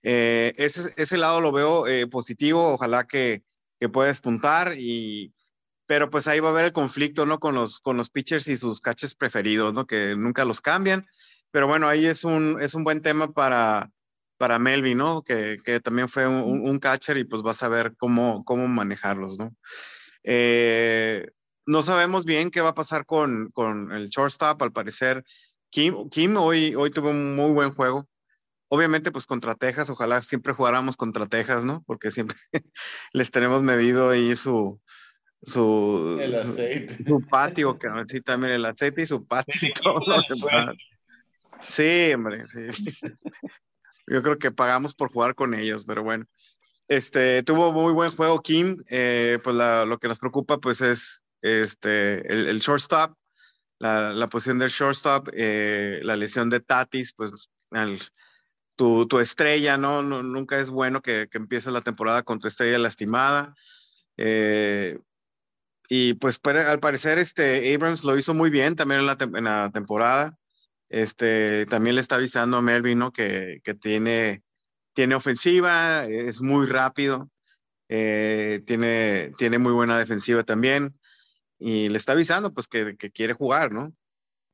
Eh, 0.02 0.54
ese, 0.56 0.92
ese, 0.96 1.18
lado 1.18 1.40
lo 1.40 1.52
veo 1.52 1.86
eh, 1.86 2.06
positivo, 2.06 2.72
ojalá 2.72 3.06
que, 3.06 3.42
que 3.78 3.88
pueda 3.88 4.08
despuntar 4.08 4.74
y, 4.78 5.34
pero 5.86 6.08
pues 6.08 6.26
ahí 6.26 6.40
va 6.40 6.48
a 6.48 6.52
haber 6.52 6.66
el 6.66 6.72
conflicto, 6.72 7.26
¿no? 7.26 7.38
Con 7.38 7.54
los, 7.54 7.80
con 7.80 7.96
los 7.96 8.10
pitchers 8.10 8.48
y 8.48 8.56
sus 8.56 8.80
catches 8.80 9.14
preferidos, 9.14 9.74
¿no? 9.74 9.86
Que 9.86 10.14
nunca 10.16 10.44
los 10.44 10.60
cambian, 10.60 11.06
pero 11.50 11.66
bueno, 11.66 11.88
ahí 11.88 12.06
es 12.06 12.24
un, 12.24 12.58
es 12.60 12.74
un 12.74 12.84
buen 12.84 13.02
tema 13.02 13.32
para, 13.32 13.90
para 14.38 14.58
Melvin, 14.58 14.98
¿no? 14.98 15.22
Que, 15.22 15.56
que 15.64 15.80
también 15.80 16.08
fue 16.08 16.26
un, 16.26 16.66
un, 16.66 16.78
catcher 16.78 17.18
y 17.18 17.24
pues 17.24 17.42
vas 17.42 17.62
a 17.62 17.68
ver 17.68 17.94
cómo, 17.98 18.44
cómo 18.44 18.68
manejarlos, 18.68 19.36
¿no? 19.38 19.54
Eh, 20.22 21.26
no 21.66 21.82
sabemos 21.82 22.24
bien 22.24 22.50
qué 22.50 22.60
va 22.60 22.70
a 22.70 22.74
pasar 22.74 23.06
con, 23.06 23.50
con 23.52 23.92
el 23.92 24.08
shortstop, 24.08 24.62
al 24.62 24.72
parecer. 24.72 25.24
Kim, 25.70 26.08
Kim 26.10 26.36
hoy, 26.36 26.74
hoy 26.74 26.90
tuvo 26.90 27.10
un 27.10 27.36
muy 27.36 27.52
buen 27.52 27.72
juego. 27.72 28.08
Obviamente, 28.72 29.10
pues 29.10 29.26
contra 29.26 29.56
Texas, 29.56 29.90
ojalá 29.90 30.22
siempre 30.22 30.52
jugáramos 30.52 30.96
contra 30.96 31.26
Texas, 31.26 31.64
¿no? 31.64 31.82
Porque 31.88 32.12
siempre 32.12 32.36
les 33.12 33.32
tenemos 33.32 33.62
medido 33.62 34.10
ahí 34.10 34.36
su, 34.36 34.80
su, 35.42 36.16
el 36.20 36.36
aceite. 36.36 37.04
su 37.04 37.20
patio, 37.26 37.76
que 37.80 37.88
sí, 38.06 38.20
también 38.20 38.52
el 38.52 38.64
aceite 38.64 39.02
y 39.02 39.06
su 39.06 39.26
patio 39.26 39.60
y 39.60 39.72
todo 39.82 39.98
lo 39.98 40.22
demás. 40.28 40.76
Sí, 41.68 42.12
hombre, 42.14 42.46
sí. 42.46 42.60
Yo 44.06 44.22
creo 44.22 44.38
que 44.38 44.52
pagamos 44.52 44.94
por 44.94 45.10
jugar 45.10 45.34
con 45.34 45.54
ellos, 45.54 45.84
pero 45.84 46.04
bueno. 46.04 46.26
Este, 46.86 47.42
tuvo 47.42 47.72
muy 47.72 47.92
buen 47.92 48.12
juego 48.12 48.40
Kim, 48.40 48.76
eh, 48.88 49.40
pues 49.42 49.56
la, 49.56 49.84
lo 49.84 49.98
que 49.98 50.08
nos 50.08 50.20
preocupa 50.20 50.58
pues 50.58 50.80
es 50.80 51.22
este, 51.42 52.32
el, 52.32 52.46
el 52.46 52.60
shortstop, 52.60 53.16
la, 53.80 54.12
la, 54.12 54.28
posición 54.28 54.60
del 54.60 54.70
shortstop, 54.70 55.28
eh, 55.32 56.00
la 56.02 56.16
lesión 56.16 56.50
de 56.50 56.60
Tatis, 56.60 57.12
pues 57.14 57.48
el, 57.72 58.00
tu, 58.80 59.06
tu, 59.06 59.18
estrella, 59.18 59.76
¿no? 59.76 60.02
Nunca 60.02 60.58
es 60.58 60.70
bueno 60.70 61.02
que, 61.02 61.28
que 61.30 61.36
empieces 61.36 61.70
la 61.70 61.82
temporada 61.82 62.22
con 62.22 62.38
tu 62.38 62.48
estrella 62.48 62.78
lastimada. 62.78 63.54
Eh, 64.16 64.98
y 65.90 66.14
pues 66.14 66.40
al 66.42 66.80
parecer 66.80 67.18
este 67.18 67.74
Abrams 67.74 68.04
lo 68.04 68.16
hizo 68.16 68.32
muy 68.32 68.48
bien 68.48 68.76
también 68.76 69.00
en 69.00 69.44
la, 69.44 69.70
temporada. 69.70 70.38
Este, 70.88 71.66
también 71.66 71.94
le 71.94 72.00
está 72.00 72.14
avisando 72.14 72.56
a 72.56 72.62
Melvin, 72.62 72.98
¿no? 72.98 73.12
Que, 73.12 73.60
tiene, 73.82 74.42
tiene 74.94 75.14
ofensiva, 75.14 76.06
es 76.06 76.40
muy 76.40 76.66
rápido, 76.66 77.30
eh, 77.90 78.62
tiene, 78.66 79.32
tiene 79.36 79.58
muy 79.58 79.74
buena 79.74 79.98
defensiva 79.98 80.42
también 80.42 80.98
y 81.58 81.90
le 81.90 81.98
está 81.98 82.12
avisando 82.12 82.54
pues 82.54 82.66
que, 82.66 82.96
que 82.96 83.10
quiere 83.10 83.34
jugar, 83.34 83.72
¿no? 83.72 83.92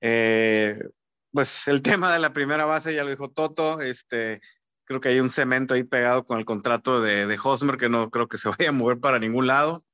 Eh, 0.01 0.81
pues 1.37 1.69
el 1.69 1.83
tema 1.83 2.15
de 2.15 2.19
la 2.19 2.33
primera 2.33 2.65
base 2.65 2.95
ya 2.95 3.05
lo 3.05 3.11
dijo 3.11 3.29
Toto, 3.29 3.83
este, 3.83 4.41
creo 4.85 5.03
que 5.03 5.11
hay 5.11 5.21
un 5.21 5.29
cemento 5.29 5.75
ahí 5.75 5.85
pegado 5.85 6.25
con 6.25 6.39
el 6.39 6.47
contrato 6.47 7.03
de, 7.03 7.39
Hosmer 7.45 7.77
que 7.77 7.91
no 7.91 8.11
creo 8.11 8.27
que 8.27 8.39
se 8.39 8.49
vaya 8.59 8.71
a 8.71 8.73
mover 8.73 9.01
para 9.01 9.19
ningún 9.19 9.47
lado. 9.47 9.85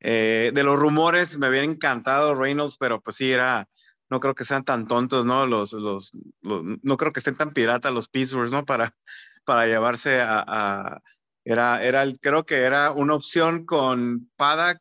Eh, 0.00 0.50
de 0.52 0.64
los 0.64 0.76
rumores 0.76 1.38
me 1.38 1.46
había 1.46 1.62
encantado 1.62 2.34
Reynolds, 2.34 2.76
pero 2.76 3.00
pues 3.00 3.16
sí 3.16 3.30
era 3.30 3.68
no 4.08 4.18
creo 4.18 4.34
que 4.34 4.44
sean 4.44 4.64
tan 4.64 4.88
tontos, 4.88 5.24
¿no? 5.24 5.46
Los, 5.46 5.72
los, 5.74 6.10
no 6.42 6.96
creo 6.96 7.12
que 7.12 7.20
estén 7.20 7.36
tan 7.36 7.52
piratas 7.52 7.92
los 7.92 8.08
Pittsburgh, 8.08 8.50
¿no? 8.50 8.64
Para, 8.64 8.96
para 9.44 9.66
llevarse 9.66 10.20
a, 10.20 10.44
a 10.44 11.00
era, 11.44 11.84
era, 11.84 12.04
creo 12.20 12.44
que 12.44 12.62
era 12.62 12.90
una 12.90 13.14
opción 13.14 13.64
con 13.64 14.28
Paddock, 14.34 14.78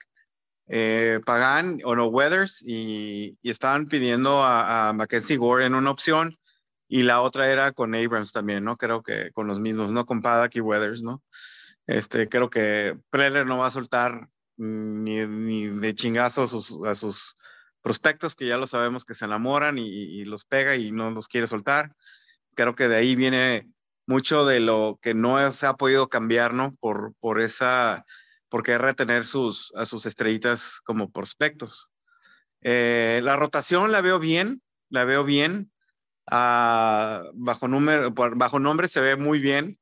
eh, 0.71 1.19
Pagan 1.25 1.81
o 1.83 1.95
no 1.95 2.05
Weathers 2.05 2.61
y, 2.61 3.38
y 3.41 3.49
estaban 3.49 3.85
pidiendo 3.85 4.43
a, 4.43 4.93
Mackenzie 4.93 5.38
Gore 5.38 5.65
en 5.65 5.73
una 5.73 5.89
opción 5.89 6.38
y 6.88 7.03
la 7.03 7.21
otra 7.21 7.51
era 7.51 7.71
con 7.71 7.95
Abrams 7.95 8.31
también, 8.31 8.63
¿no? 8.63 8.75
Creo 8.75 9.01
que 9.01 9.31
con 9.31 9.47
los 9.47 9.59
mismos, 9.59 9.91
¿no? 9.91 10.05
Con 10.05 10.21
Paddock 10.21 10.55
y 10.55 10.61
Weathers, 10.61 11.01
¿no? 11.01 11.23
Este, 11.88 12.29
creo 12.29 12.51
que 12.51 12.97
Preller 13.09 13.47
no 13.47 13.57
va 13.57 13.67
a 13.67 13.71
soltar 13.71 14.29
ni, 14.57 15.67
de 15.67 15.95
chingazo 15.95 16.43
a 16.43 16.47
sus, 16.47 16.75
a 16.85 16.93
sus 16.93 17.35
prospectos 17.81 18.35
que 18.35 18.45
ya 18.47 18.57
lo 18.57 18.67
sabemos 18.67 19.05
que 19.05 19.15
se 19.15 19.25
enamoran 19.25 19.79
y, 19.79 19.88
y, 19.88 20.25
los 20.25 20.45
pega 20.45 20.75
y 20.75 20.91
no 20.91 21.09
los 21.09 21.27
quiere 21.27 21.47
soltar. 21.47 21.95
Creo 22.55 22.75
que 22.75 22.88
de 22.88 22.95
ahí 22.95 23.15
viene 23.15 23.71
mucho 24.05 24.45
de 24.45 24.59
lo 24.59 24.99
que 25.01 25.15
no 25.15 25.51
se 25.51 25.65
ha 25.65 25.73
podido 25.73 26.09
cambiar, 26.09 26.53
¿no? 26.53 26.71
Por, 26.79 27.13
por 27.19 27.41
esa, 27.41 28.05
por 28.50 28.63
querer 28.63 28.82
retener 28.82 29.25
sus, 29.25 29.72
a 29.75 29.86
sus 29.86 30.06
estrellitas 30.06 30.82
como 30.84 31.12
prospectos. 31.12 31.91
Eh, 32.62 33.22
la 33.24 33.36
rotación 33.38 33.91
la 33.91 34.01
veo 34.01 34.20
bien, 34.20 34.62
la 34.89 35.06
veo 35.06 35.24
bien. 35.24 35.72
Ah, 36.29 37.24
bajo, 37.34 37.68
número, 37.68 38.12
bajo 38.12 38.60
nombre 38.60 38.88
se 38.88 39.01
ve 39.01 39.15
muy 39.15 39.39
bien. 39.39 39.77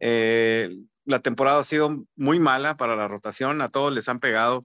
Eh, 0.00 0.70
la 1.04 1.20
temporada 1.20 1.60
ha 1.60 1.64
sido 1.64 2.04
muy 2.16 2.38
mala 2.38 2.74
para 2.74 2.96
la 2.96 3.08
rotación, 3.08 3.60
a 3.60 3.68
todos 3.68 3.92
les 3.92 4.08
han 4.08 4.18
pegado, 4.18 4.62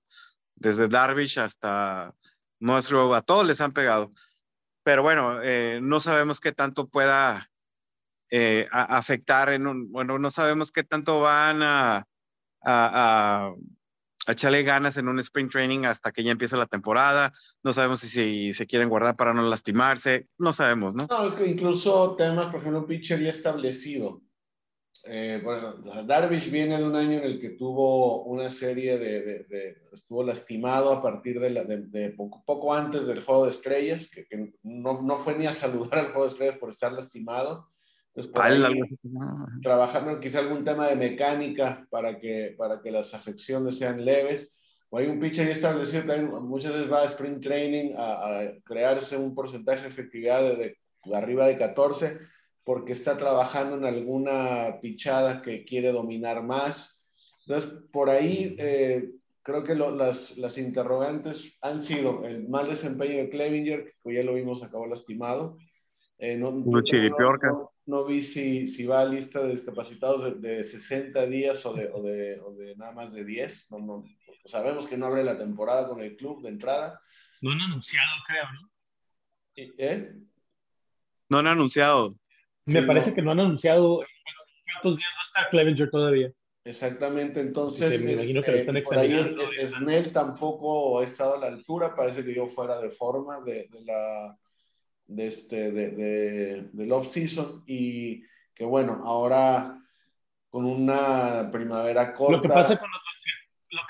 desde 0.56 0.88
Darvish 0.88 1.40
hasta 1.40 2.14
Musgrove, 2.60 3.18
a 3.18 3.22
todos 3.22 3.46
les 3.46 3.62
han 3.62 3.74
pegado. 3.74 4.12
Pero 4.84 5.04
bueno, 5.04 5.42
eh, 5.44 5.80
no 5.82 6.00
sabemos 6.00 6.40
qué 6.40 6.52
tanto 6.52 6.88
pueda 6.88 7.50
eh, 8.32 8.68
a, 8.72 8.98
afectar 8.98 9.52
en 9.52 9.68
un, 9.68 9.92
bueno, 9.92 10.20
no 10.20 10.32
sabemos 10.32 10.72
qué 10.72 10.84
tanto 10.84 11.22
van 11.22 11.62
a, 11.64 12.08
a, 12.64 13.54
echarle 14.28 14.62
ganas 14.64 14.98
en 14.98 15.08
un 15.08 15.20
sprint 15.20 15.52
training 15.52 15.86
hasta 15.86 16.12
que 16.12 16.24
ya 16.24 16.32
empiece 16.32 16.56
la 16.56 16.68
temporada. 16.68 17.34
No 17.64 17.74
sabemos 17.74 18.02
si, 18.02 18.54
se 18.54 18.68
quieren 18.68 18.90
guardar 18.90 19.16
para 19.16 19.34
no 19.34 19.42
lastimarse. 19.42 20.28
No 20.38 20.54
sabemos, 20.54 20.94
¿no? 20.94 21.08
No, 21.08 21.46
incluso 21.46 22.16
temas, 22.16 22.48
por 22.48 22.60
ejemplo, 22.60 22.82
un 22.82 22.88
pitcher 22.88 23.20
ya 23.20 23.30
establecido. 23.30 24.22
Eh, 25.06 25.40
bueno, 25.44 25.76
Darvish 26.06 26.52
viene 26.52 26.78
de 26.78 26.84
un 26.84 26.96
año 26.96 27.20
en 27.20 27.24
el 27.24 27.40
que 27.40 27.52
tuvo 27.52 28.24
una 28.26 28.50
serie 28.50 28.98
de, 28.98 29.78
estuvo 29.94 30.24
lastimado 30.24 30.92
a 30.92 31.02
partir 31.02 31.40
de, 31.40 32.16
poco, 32.18 32.74
antes 32.74 33.08
del 33.08 33.24
juego 33.24 33.46
de 33.46 33.52
estrellas, 33.52 34.10
que, 34.10 34.26
que, 34.26 34.54
no, 34.64 35.02
no 35.02 35.18
fue 35.18 35.38
ni 35.38 35.46
a 35.46 35.54
saludar 35.54 36.00
al 36.00 36.06
juego 36.08 36.24
de 36.24 36.32
estrellas 36.32 36.58
por 36.58 36.70
estar 36.70 36.92
lastimado. 36.92 37.70
Entonces, 38.16 38.34
ahí, 38.36 38.82
trabajando 39.62 40.20
quizá 40.20 40.40
algún 40.40 40.64
tema 40.64 40.88
de 40.88 40.96
mecánica 40.96 41.88
para 41.90 42.20
que, 42.20 42.56
para 42.58 42.82
que 42.82 42.92
las 42.92 43.14
afecciones 43.14 43.78
sean 43.78 44.04
leves. 44.04 44.56
O 44.90 44.98
hay 44.98 45.08
un 45.08 45.20
pitcher 45.20 45.46
ya 45.48 45.54
establecido 45.54 46.04
también, 46.04 46.32
muchas 46.46 46.74
veces 46.74 46.92
va 46.92 47.04
a 47.04 47.06
sprint 47.06 47.44
training 47.44 47.94
a, 47.96 48.40
a 48.40 48.54
crearse 48.64 49.16
un 49.16 49.36
porcentaje 49.36 49.84
de 49.84 49.88
efectividad 49.90 50.42
de, 50.42 50.78
de 51.06 51.16
arriba 51.16 51.46
de 51.46 51.58
14 51.58 52.20
porque 52.64 52.94
está 52.94 53.18
trabajando 53.18 53.78
en 53.78 53.86
alguna 53.86 54.80
pichada 54.80 55.42
que 55.42 55.66
quiere 55.66 55.92
dominar 55.92 56.44
más. 56.44 57.02
Entonces, 57.48 57.72
por 57.92 58.12
ahí 58.12 58.56
eh, 58.60 59.10
creo 59.42 59.64
que 59.64 59.74
lo, 59.74 59.90
las, 59.96 60.38
las, 60.38 60.58
interrogantes 60.60 61.58
han 61.62 61.82
sido 61.82 62.24
el 62.26 62.48
mal 62.48 62.70
desempeño 62.70 63.18
de 63.18 63.30
Clevinger, 63.32 63.96
que 64.04 64.14
ya 64.14 64.24
lo 64.24 64.36
vimos, 64.36 64.62
acabó 64.62 64.86
lastimado. 64.86 65.58
Eh, 66.20 66.38
no, 66.38 66.52
no, 66.52 66.82
no, 67.90 68.06
vi 68.06 68.22
si, 68.22 68.68
si 68.68 68.86
va 68.86 69.02
a 69.02 69.06
lista 69.06 69.42
de 69.42 69.54
discapacitados 69.56 70.42
de, 70.42 70.56
de 70.58 70.64
60 70.64 71.26
días 71.26 71.66
o 71.66 71.74
de, 71.74 71.90
o, 71.92 72.04
de, 72.04 72.40
o 72.40 72.54
de, 72.54 72.76
nada 72.76 72.92
más 72.92 73.14
de 73.14 73.26
10. 73.26 73.72
No, 73.72 73.80
no, 73.80 74.04
sabemos 74.46 74.88
que 74.88 74.96
no 74.96 75.08
abre 75.08 75.24
la 75.24 75.38
temporada 75.38 75.88
con 75.90 76.00
el 76.00 76.16
club 76.16 76.44
de 76.44 76.50
entrada. 76.50 77.02
No 77.42 77.52
han 77.52 77.62
anunciado, 77.62 78.12
creo, 78.28 78.44
¿no? 78.54 78.70
¿Eh? 79.56 80.14
No 81.30 81.40
han 81.40 81.48
anunciado. 81.48 82.16
Me 82.66 82.82
sí, 82.82 82.86
parece 82.86 83.10
no. 83.10 83.16
que 83.16 83.22
no 83.24 83.32
han 83.32 83.40
anunciado 83.40 84.06
cuántos 84.82 84.98
días 84.98 85.10
va 85.16 85.20
a 85.20 85.24
estar 85.24 85.50
Clevenger 85.50 85.90
todavía. 85.90 86.32
Exactamente, 86.64 87.40
entonces 87.40 88.04
me 88.04 88.12
imagino 88.12 88.44
que 88.44 88.52
lo 88.52 88.58
están 88.58 88.78
eh, 88.78 88.84
por 88.84 89.00
ahí 89.00 89.36
Snell 89.66 90.14
tampoco 90.14 91.00
ha 91.00 91.04
estado 91.04 91.36
a 91.36 91.40
la 91.40 91.48
altura, 91.48 91.96
parece 91.96 92.24
que 92.24 92.36
yo 92.36 92.46
fuera 92.46 92.80
de 92.80 92.92
forma 92.92 93.42
de, 93.42 93.68
de 93.72 93.82
la 93.86 94.38
de 95.10 95.28
este 95.28 95.72
de, 95.72 95.90
de, 95.90 96.70
del 96.72 96.92
off 96.92 97.08
season 97.08 97.64
y 97.66 98.24
que 98.54 98.64
bueno, 98.64 99.02
ahora 99.04 99.82
con 100.50 100.66
una 100.66 101.50
primavera 101.52 102.14
corta. 102.14 102.38
Lo 102.38 102.42
que 102.42 102.50
pasa 102.50 102.78
cuando 102.78 102.98
lo 103.72 103.82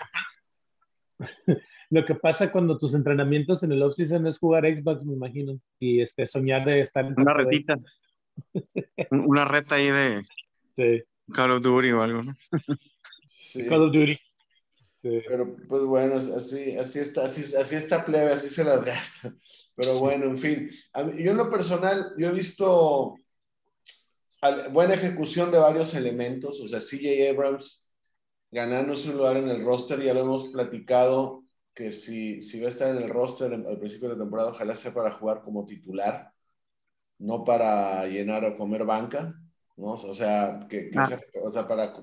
que, 1.18 1.62
lo 1.90 2.06
que 2.06 2.16
pasa 2.16 2.52
cuando 2.52 2.78
tus 2.78 2.94
entrenamientos 2.94 3.64
en 3.64 3.72
el 3.72 3.84
off 3.84 3.96
season 3.96 4.28
es 4.28 4.40
jugar 4.40 4.66
Xbox, 4.66 5.04
me 5.04 5.14
imagino, 5.14 5.60
y 5.80 6.02
este 6.02 6.26
soñar 6.26 6.66
de 6.66 6.82
estar 6.82 7.06
en 7.06 7.20
una 7.20 7.34
retita. 7.34 7.78
Una 9.12 9.46
reta 9.46 9.76
ahí 9.76 9.92
de 9.92 10.26
sí. 10.72 11.04
Call 11.34 11.52
of 11.52 11.62
Duty 11.62 11.92
o 11.92 12.02
algo, 12.02 12.24
¿no? 12.24 12.36
Sí. 13.28 13.68
Call 13.68 13.84
of 13.84 13.92
Duty. 13.92 14.18
Sí. 15.02 15.22
Pero 15.28 15.56
pues 15.68 15.84
bueno, 15.84 16.16
así, 16.16 16.78
así, 16.78 17.00
está, 17.00 17.26
así, 17.26 17.56
así 17.56 17.76
está 17.76 18.04
plebe, 18.06 18.34
así 18.34 18.50
se 18.50 18.64
las 18.64 18.84
gasta. 18.84 19.34
Pero 19.76 20.00
bueno, 20.00 20.26
en 20.26 20.38
fin. 20.38 20.70
Yo 21.18 21.32
en 21.32 21.38
lo 21.38 21.50
personal, 21.50 22.14
yo 22.18 22.30
he 22.30 22.32
visto 22.32 23.16
buena 24.72 24.96
ejecución 24.96 25.52
de 25.52 25.58
varios 25.58 25.94
elementos. 25.94 26.60
O 26.60 26.68
sea, 26.68 26.80
CJ 26.80 27.30
Abrams 27.30 27.88
ganándose 28.52 29.10
un 29.10 29.18
lugar 29.18 29.38
en 29.38 29.50
el 29.50 29.64
roster, 29.64 30.02
ya 30.02 30.14
lo 30.14 30.22
hemos 30.22 30.50
platicado, 30.50 31.44
que 31.74 31.92
si, 31.92 32.42
si 32.42 32.60
va 32.60 32.68
a 32.68 32.72
estar 32.72 32.96
en 32.96 33.04
el 33.04 33.10
roster 33.10 33.54
al 33.54 33.80
principio 33.80 34.10
de 34.10 34.16
la 34.16 34.22
temporada, 34.22 34.50
ojalá 34.50 34.76
sea 34.76 34.94
para 34.94 35.12
jugar 35.12 35.44
como 35.44 35.66
titular 35.66 36.34
no 37.20 37.44
para 37.44 38.06
llenar 38.08 38.46
o 38.46 38.56
comer 38.56 38.86
banca, 38.86 39.36
¿no? 39.78 39.94
O 39.94 40.14
sea, 40.14 40.66
que, 40.70 40.90
que 40.90 40.98
ah. 40.98 41.08
sea, 41.08 41.20
o 41.44 41.52
sea 41.52 41.68
para... 41.68 41.94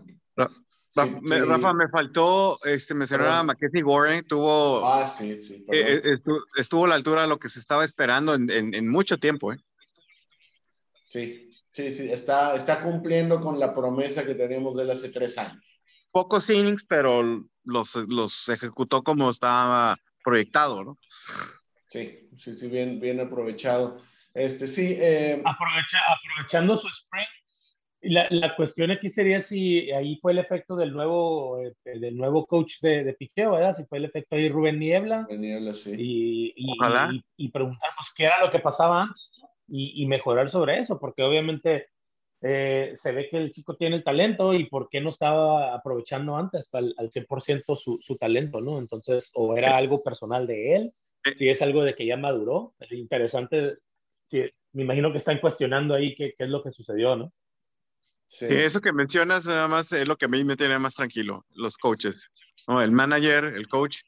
Rafa, 0.94 1.18
sí, 1.18 1.18
me, 1.22 1.38
Rafa, 1.38 1.72
me 1.74 1.88
faltó 1.88 2.58
este, 2.64 2.94
mencionar 2.94 3.28
a 3.28 3.42
Mackenzie 3.42 3.82
Gore, 3.82 4.22
tuvo... 4.22 4.86
Ah, 4.86 5.06
sí, 5.06 5.40
sí. 5.42 5.64
Eh, 5.72 6.00
estuvo, 6.04 6.38
estuvo, 6.56 6.84
a 6.86 6.88
la 6.88 6.94
altura 6.94 7.22
de 7.22 7.28
lo 7.28 7.38
que 7.38 7.48
se 7.48 7.58
estaba 7.58 7.84
esperando 7.84 8.34
en, 8.34 8.50
en, 8.50 8.74
en 8.74 8.88
mucho 8.88 9.18
tiempo, 9.18 9.52
¿eh? 9.52 9.58
Sí, 11.08 11.46
Sí, 11.76 11.92
sí, 11.92 12.10
está, 12.10 12.56
está 12.56 12.80
cumpliendo 12.80 13.38
con 13.38 13.60
la 13.60 13.74
promesa 13.74 14.24
que 14.24 14.34
teníamos 14.34 14.74
de 14.76 14.84
él 14.84 14.90
hace 14.92 15.10
tres 15.10 15.36
años. 15.36 15.62
Pocos 16.10 16.48
innings, 16.48 16.82
pero 16.88 17.44
los, 17.64 17.94
los 18.08 18.48
ejecutó 18.48 19.02
como 19.02 19.28
estaba 19.28 19.98
proyectado, 20.24 20.82
¿no? 20.82 20.98
Sí, 21.90 22.30
sí, 22.38 22.54
sí, 22.54 22.68
bien, 22.68 22.98
bien 22.98 23.20
aprovechado. 23.20 24.00
Este, 24.32 24.68
sí. 24.68 24.96
Eh, 24.98 25.42
aprovechando 25.44 26.78
su 26.78 26.88
spring, 26.88 27.26
la, 28.02 28.26
la, 28.30 28.54
cuestión 28.56 28.90
aquí 28.90 29.08
sería 29.08 29.40
si 29.40 29.90
ahí 29.90 30.16
fue 30.20 30.32
el 30.32 30.38
efecto 30.38 30.76
del 30.76 30.92
nuevo, 30.92 31.60
eh, 31.60 31.74
del 31.84 32.16
nuevo 32.16 32.46
coach 32.46 32.80
de, 32.80 33.04
de 33.04 33.14
picheo, 33.14 33.52
¿verdad? 33.52 33.74
Si 33.74 33.84
fue 33.84 33.98
el 33.98 34.04
efecto 34.04 34.36
ahí 34.36 34.48
Rubén 34.48 34.78
Niebla. 34.78 35.22
Rubén 35.22 35.40
Niebla, 35.40 35.74
sí. 35.74 35.94
Y, 35.96 36.54
y, 36.56 36.72
y, 36.72 37.24
y, 37.36 37.48
preguntarnos 37.50 38.12
qué 38.14 38.24
era 38.24 38.44
lo 38.44 38.50
que 38.50 38.60
pasaba 38.60 39.08
y, 39.68 40.06
mejorar 40.06 40.50
sobre 40.50 40.78
eso, 40.78 40.98
porque 40.98 41.22
obviamente 41.22 41.88
eh, 42.42 42.92
se 42.96 43.12
ve 43.12 43.28
que 43.28 43.38
el 43.38 43.50
chico 43.50 43.76
tiene 43.76 43.96
el 43.96 44.04
talento 44.04 44.54
y 44.54 44.66
por 44.66 44.88
qué 44.88 45.00
no 45.00 45.10
estaba 45.10 45.74
aprovechando 45.74 46.36
antes 46.36 46.72
al, 46.74 46.94
al 46.98 47.10
100% 47.10 47.76
su, 47.76 47.98
su 48.00 48.16
talento, 48.16 48.60
¿no? 48.60 48.78
Entonces, 48.78 49.30
o 49.34 49.56
era 49.56 49.76
algo 49.76 50.02
personal 50.02 50.46
de 50.46 50.76
él, 50.76 50.92
si 51.34 51.48
es 51.48 51.60
algo 51.62 51.82
de 51.82 51.94
que 51.94 52.06
ya 52.06 52.16
maduró, 52.16 52.74
es 52.78 52.92
interesante, 52.92 53.78
si, 54.26 54.44
me 54.72 54.82
imagino 54.82 55.10
que 55.10 55.18
están 55.18 55.40
cuestionando 55.40 55.94
ahí 55.94 56.14
qué, 56.14 56.34
qué 56.36 56.44
es 56.44 56.50
lo 56.50 56.62
que 56.62 56.70
sucedió, 56.70 57.16
¿no? 57.16 57.32
Sí. 58.28 58.46
eso 58.48 58.80
que 58.80 58.92
mencionas 58.92 59.46
nada 59.46 59.68
más 59.68 59.92
es 59.92 60.06
lo 60.06 60.16
que 60.16 60.26
a 60.26 60.28
mí 60.28 60.44
me 60.44 60.56
tiene 60.56 60.78
más 60.78 60.94
tranquilo, 60.94 61.46
los 61.54 61.78
coaches, 61.78 62.28
¿no? 62.66 62.82
El 62.82 62.92
manager, 62.92 63.44
el 63.44 63.68
coach, 63.68 63.98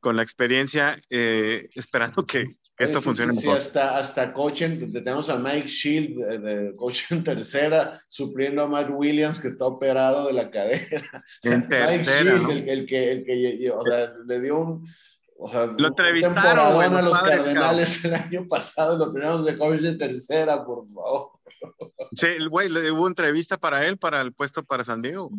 con 0.00 0.16
la 0.16 0.22
experiencia, 0.22 0.98
eh, 1.08 1.68
esperando 1.74 2.26
que, 2.26 2.46
esto 2.76 3.00
funcione 3.00 3.32
sí, 3.34 3.38
mejor. 3.38 3.56
hasta, 3.56 3.98
hasta 3.98 4.32
coach, 4.32 4.58
tenemos 4.58 5.30
a 5.30 5.36
Mike 5.36 5.68
Shield, 5.68 6.16
de, 6.18 6.38
de, 6.38 6.76
coach 6.76 7.10
en 7.10 7.22
tercera, 7.22 8.02
supliendo 8.08 8.62
a 8.62 8.68
Mike 8.68 8.90
Williams, 8.90 9.40
que 9.40 9.48
está 9.48 9.64
operado 9.64 10.26
de 10.26 10.32
la 10.32 10.50
cadera. 10.50 11.24
O 11.44 11.48
sea, 11.48 11.58
Mike 11.58 12.04
Shield, 12.04 12.42
¿no? 12.42 12.50
el, 12.50 12.68
el, 12.68 12.86
que, 12.86 13.12
el 13.12 13.24
que 13.24 13.70
o 13.70 13.84
sea, 13.84 14.12
le 14.26 14.40
dio 14.40 14.58
un... 14.58 14.88
O 15.36 15.48
sea, 15.48 15.66
lo 15.66 15.88
entrevistaron 15.88 16.94
a 16.94 17.02
los 17.02 17.20
Cardenales 17.20 18.04
el 18.04 18.14
año 18.14 18.46
pasado, 18.48 18.96
lo 18.96 19.12
teníamos 19.12 19.44
de 19.44 19.58
coach 19.58 19.80
de 19.80 19.96
tercera, 19.96 20.64
por 20.64 20.86
favor. 20.88 21.30
Sí, 22.12 22.26
el 22.26 22.48
güey, 22.48 22.68
hubo 22.90 23.08
entrevista 23.08 23.56
para 23.58 23.84
él, 23.86 23.98
para 23.98 24.20
el 24.20 24.32
puesto 24.32 24.62
para 24.62 24.84
San 24.84 25.02
Diego. 25.02 25.30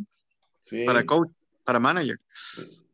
Sí. 0.64 0.84
Para 0.84 1.06
coach, 1.06 1.30
para 1.64 1.80
manager. 1.80 2.18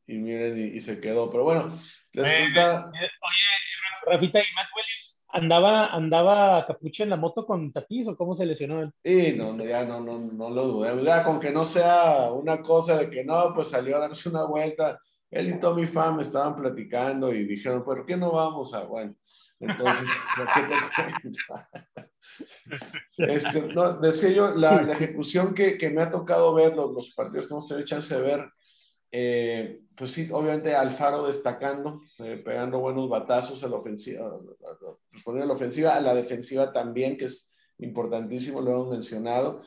Y 0.06 0.14
miren, 0.16 0.58
y, 0.58 0.78
y 0.78 0.82
se 0.82 1.00
quedó. 1.00 1.30
Pero 1.32 1.44
bueno, 1.46 1.80
les 2.12 2.26
eh, 2.28 2.38
cuenta... 2.42 2.92
eh, 2.94 3.10
oye, 3.22 4.12
Rafita 4.12 4.40
y 4.40 4.54
Matt 4.56 4.68
Williams, 4.76 5.24
¿andaba, 5.30 5.88
andaba 5.88 6.66
capucha 6.68 7.04
en 7.04 7.10
la 7.10 7.16
moto 7.18 7.46
con 7.46 7.72
tapiz 7.72 8.08
o 8.08 8.16
cómo 8.16 8.36
se 8.36 8.46
lesionó 8.46 8.82
él? 8.82 8.92
Sí, 9.04 9.34
no, 9.38 9.54
no, 9.54 9.66
ya 9.66 9.84
no, 9.86 10.00
no, 10.00 10.20
no 10.20 10.50
lo 10.50 10.68
dudé. 10.68 11.04
Ya 11.04 11.24
con 11.24 11.40
que 11.40 11.52
no 11.52 11.66
sea 11.66 12.32
una 12.32 12.62
cosa 12.62 12.98
de 12.98 13.10
que 13.10 13.24
no, 13.24 13.54
pues 13.54 13.70
salió 13.70 13.96
a 13.96 14.00
darse 14.00 14.30
una 14.30 14.44
vuelta. 14.44 15.00
Él 15.32 15.50
y 15.50 15.60
Tommy 15.60 15.88
Pham 15.88 16.20
estaban 16.20 16.56
platicando 16.56 17.34
y 17.34 17.46
dijeron, 17.46 17.84
¿por 17.84 18.06
qué 18.06 18.18
no 18.18 18.34
vamos 18.34 18.74
a...? 18.74 18.84
Bueno, 18.84 19.16
entonces, 19.60 20.06
¿qué 21.24 21.30
te? 21.30 22.06
Este, 23.18 23.62
no, 23.74 23.94
decía 23.94 24.30
yo, 24.30 24.56
la, 24.56 24.82
ejecución 24.92 25.54
que, 25.54 25.78
que, 25.78 25.90
me 25.90 26.02
ha 26.02 26.12
tocado 26.12 26.54
ver, 26.54 26.76
los, 26.76 26.94
los, 26.94 27.12
partidos 27.12 27.48
que 27.48 27.54
hemos 27.54 27.68
tenido 27.68 27.86
chance 27.86 28.14
de 28.14 28.22
ver, 28.22 28.50
eh, 29.12 29.82
pues 29.96 30.12
sí, 30.12 30.30
obviamente 30.32 30.74
Alfaro 30.74 31.28
destacando, 31.28 32.02
eh, 32.20 32.42
pegando 32.44 32.80
buenos 32.80 33.10
batazos 33.10 33.64
a 33.64 33.68
la 33.68 33.76
ofensiva, 33.76 34.28
a 34.28 35.46
la 35.46 35.54
ofensiva, 35.54 35.96
a 35.96 36.02
la 36.02 36.16
defensiva 36.16 36.72
también, 36.72 37.18
que 37.18 37.26
es 37.26 37.52
importantísimo, 37.78 38.62
lo 38.62 38.72
hemos 38.72 38.90
mencionado. 38.90 39.62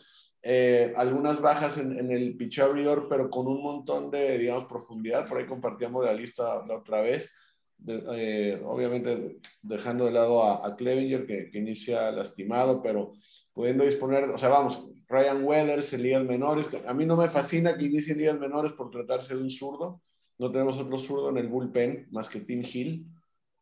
Eh, 0.47 0.93
algunas 0.97 1.41
bajas 1.41 1.79
en, 1.79 1.99
en 1.99 2.11
el 2.11 2.37
pitcher 2.37 2.65
abridor, 2.65 3.07
pero 3.09 3.31
con 3.31 3.47
un 3.47 3.63
montón 3.63 4.11
de, 4.11 4.37
digamos, 4.37 4.67
profundidad. 4.67 5.27
Por 5.27 5.39
ahí 5.39 5.47
compartíamos 5.47 6.05
la 6.05 6.13
lista 6.13 6.65
la 6.67 6.77
otra 6.77 7.01
vez. 7.01 7.33
De, 7.79 8.03
eh, 8.13 8.63
obviamente 8.65 9.39
dejando 9.63 10.05
de 10.05 10.13
lado 10.13 10.45
a, 10.45 10.67
a 10.67 10.77
Clevinger, 10.77 11.27
que, 11.27 11.51
que, 11.51 11.59
inicia 11.59 12.13
lastimado, 12.13 12.83
pero 12.83 13.13
pudiendo 13.53 13.85
disponer, 13.85 14.25
o 14.25 14.39
sea, 14.39 14.51
vamos, 14.51 14.87
Ryan 15.09 15.45
Weathers 15.45 15.93
en 15.95 16.03
ligas 16.03 16.25
menores. 16.25 16.69
A 16.87 16.93
mí 16.93 17.07
no 17.07 17.17
me 17.17 17.29
fascina 17.29 17.77
que 17.77 17.87
inicie 17.87 18.13
en 18.13 18.19
ligas 18.19 18.39
menores 18.39 18.73
por 18.73 18.91
tratarse 18.91 19.35
de 19.35 19.43
un 19.43 19.51
zurdo. 19.51 20.03
No 20.39 20.51
tenemos 20.51 20.77
otro 20.77 20.99
zurdo 20.99 21.31
en 21.31 21.39
el 21.39 21.49
bullpen 21.49 22.09
más 22.11 22.29
que 22.29 22.41
Tim 22.41 22.63
Hill. 22.63 23.07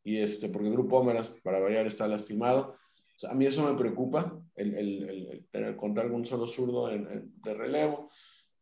Y 0.05 0.19
este, 0.19 0.49
porque 0.49 0.69
Drew 0.69 0.89
para 0.89 1.61
variar, 1.61 1.87
está 1.87 2.09
lastimado. 2.09 2.77
O 3.17 3.19
sea, 3.19 3.31
a 3.31 3.35
mí 3.35 3.47
eso 3.47 3.71
me 3.71 3.79
preocupa, 3.79 4.42
el, 4.63 5.09
el, 5.09 5.47
el, 5.53 5.77
contar 5.77 6.07
con 6.07 6.17
un 6.17 6.27
solo 6.27 6.47
zurdo 6.47 6.91
en, 6.91 7.07
en, 7.11 7.33
de 7.43 7.55
relevo. 7.55 8.11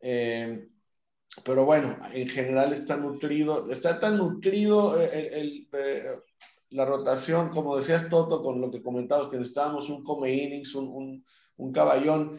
Eh, 0.01 0.69
pero 1.45 1.65
bueno, 1.65 1.97
en 2.13 2.29
general 2.29 2.73
está 2.73 2.97
nutrido, 2.97 3.71
está 3.71 4.01
tan 4.01 4.19
nutrido 4.19 5.01
el, 5.01 5.69
la 6.71 6.85
rotación, 6.85 7.51
como 7.51 7.77
decías 7.77 8.09
Toto, 8.09 8.43
con 8.43 8.61
lo 8.61 8.71
que 8.71 8.83
comentabas, 8.83 9.29
que 9.29 9.37
necesitábamos 9.37 9.89
un 9.91 10.03
come 10.03 10.33
innings, 10.33 10.75
un, 10.75 10.89
un, 10.89 11.25
un 11.57 11.73
caballón, 11.73 12.39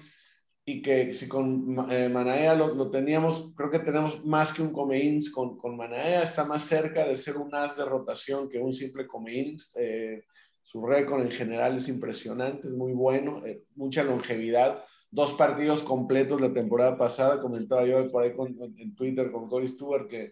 y 0.64 0.82
que 0.82 1.14
si 1.14 1.28
con 1.28 1.76
eh, 1.90 2.08
Manaea 2.10 2.56
lo, 2.56 2.74
lo, 2.76 2.92
teníamos, 2.92 3.52
creo 3.56 3.72
que 3.72 3.80
tenemos 3.80 4.24
más 4.26 4.54
que 4.54 4.62
un 4.62 4.72
come 4.72 5.20
con, 5.34 5.58
con 5.58 5.76
Manaea, 5.76 6.24
está 6.24 6.46
más 6.46 6.64
cerca 6.64 7.06
de 7.06 7.18
ser 7.18 7.38
un 7.38 7.54
as 7.54 7.76
de 7.76 7.86
rotación 7.86 8.48
que 8.48 8.60
un 8.60 8.74
simple 8.74 9.08
come. 9.08 9.58
Eh, 9.76 10.24
su 10.72 10.86
récord 10.86 11.22
en 11.22 11.32
general 11.32 11.76
es 11.76 11.90
impresionante, 11.90 12.66
es 12.66 12.74
muy 12.74 12.94
bueno, 12.94 13.46
eh, 13.46 13.64
mucha 13.76 14.06
longevidad. 14.06 14.86
Dos 15.10 15.34
partidos 15.34 15.82
completos 15.82 16.40
la 16.40 16.54
temporada 16.54 16.98
pasada, 16.98 17.42
comentaba 17.42 17.86
yo 17.86 18.10
por 18.10 18.24
ahí 18.24 18.34
con, 18.34 18.56
en 18.78 18.96
Twitter 18.96 19.34
con 19.34 19.50
Corey 19.50 19.68
Stewart 19.68 20.08
que 20.08 20.32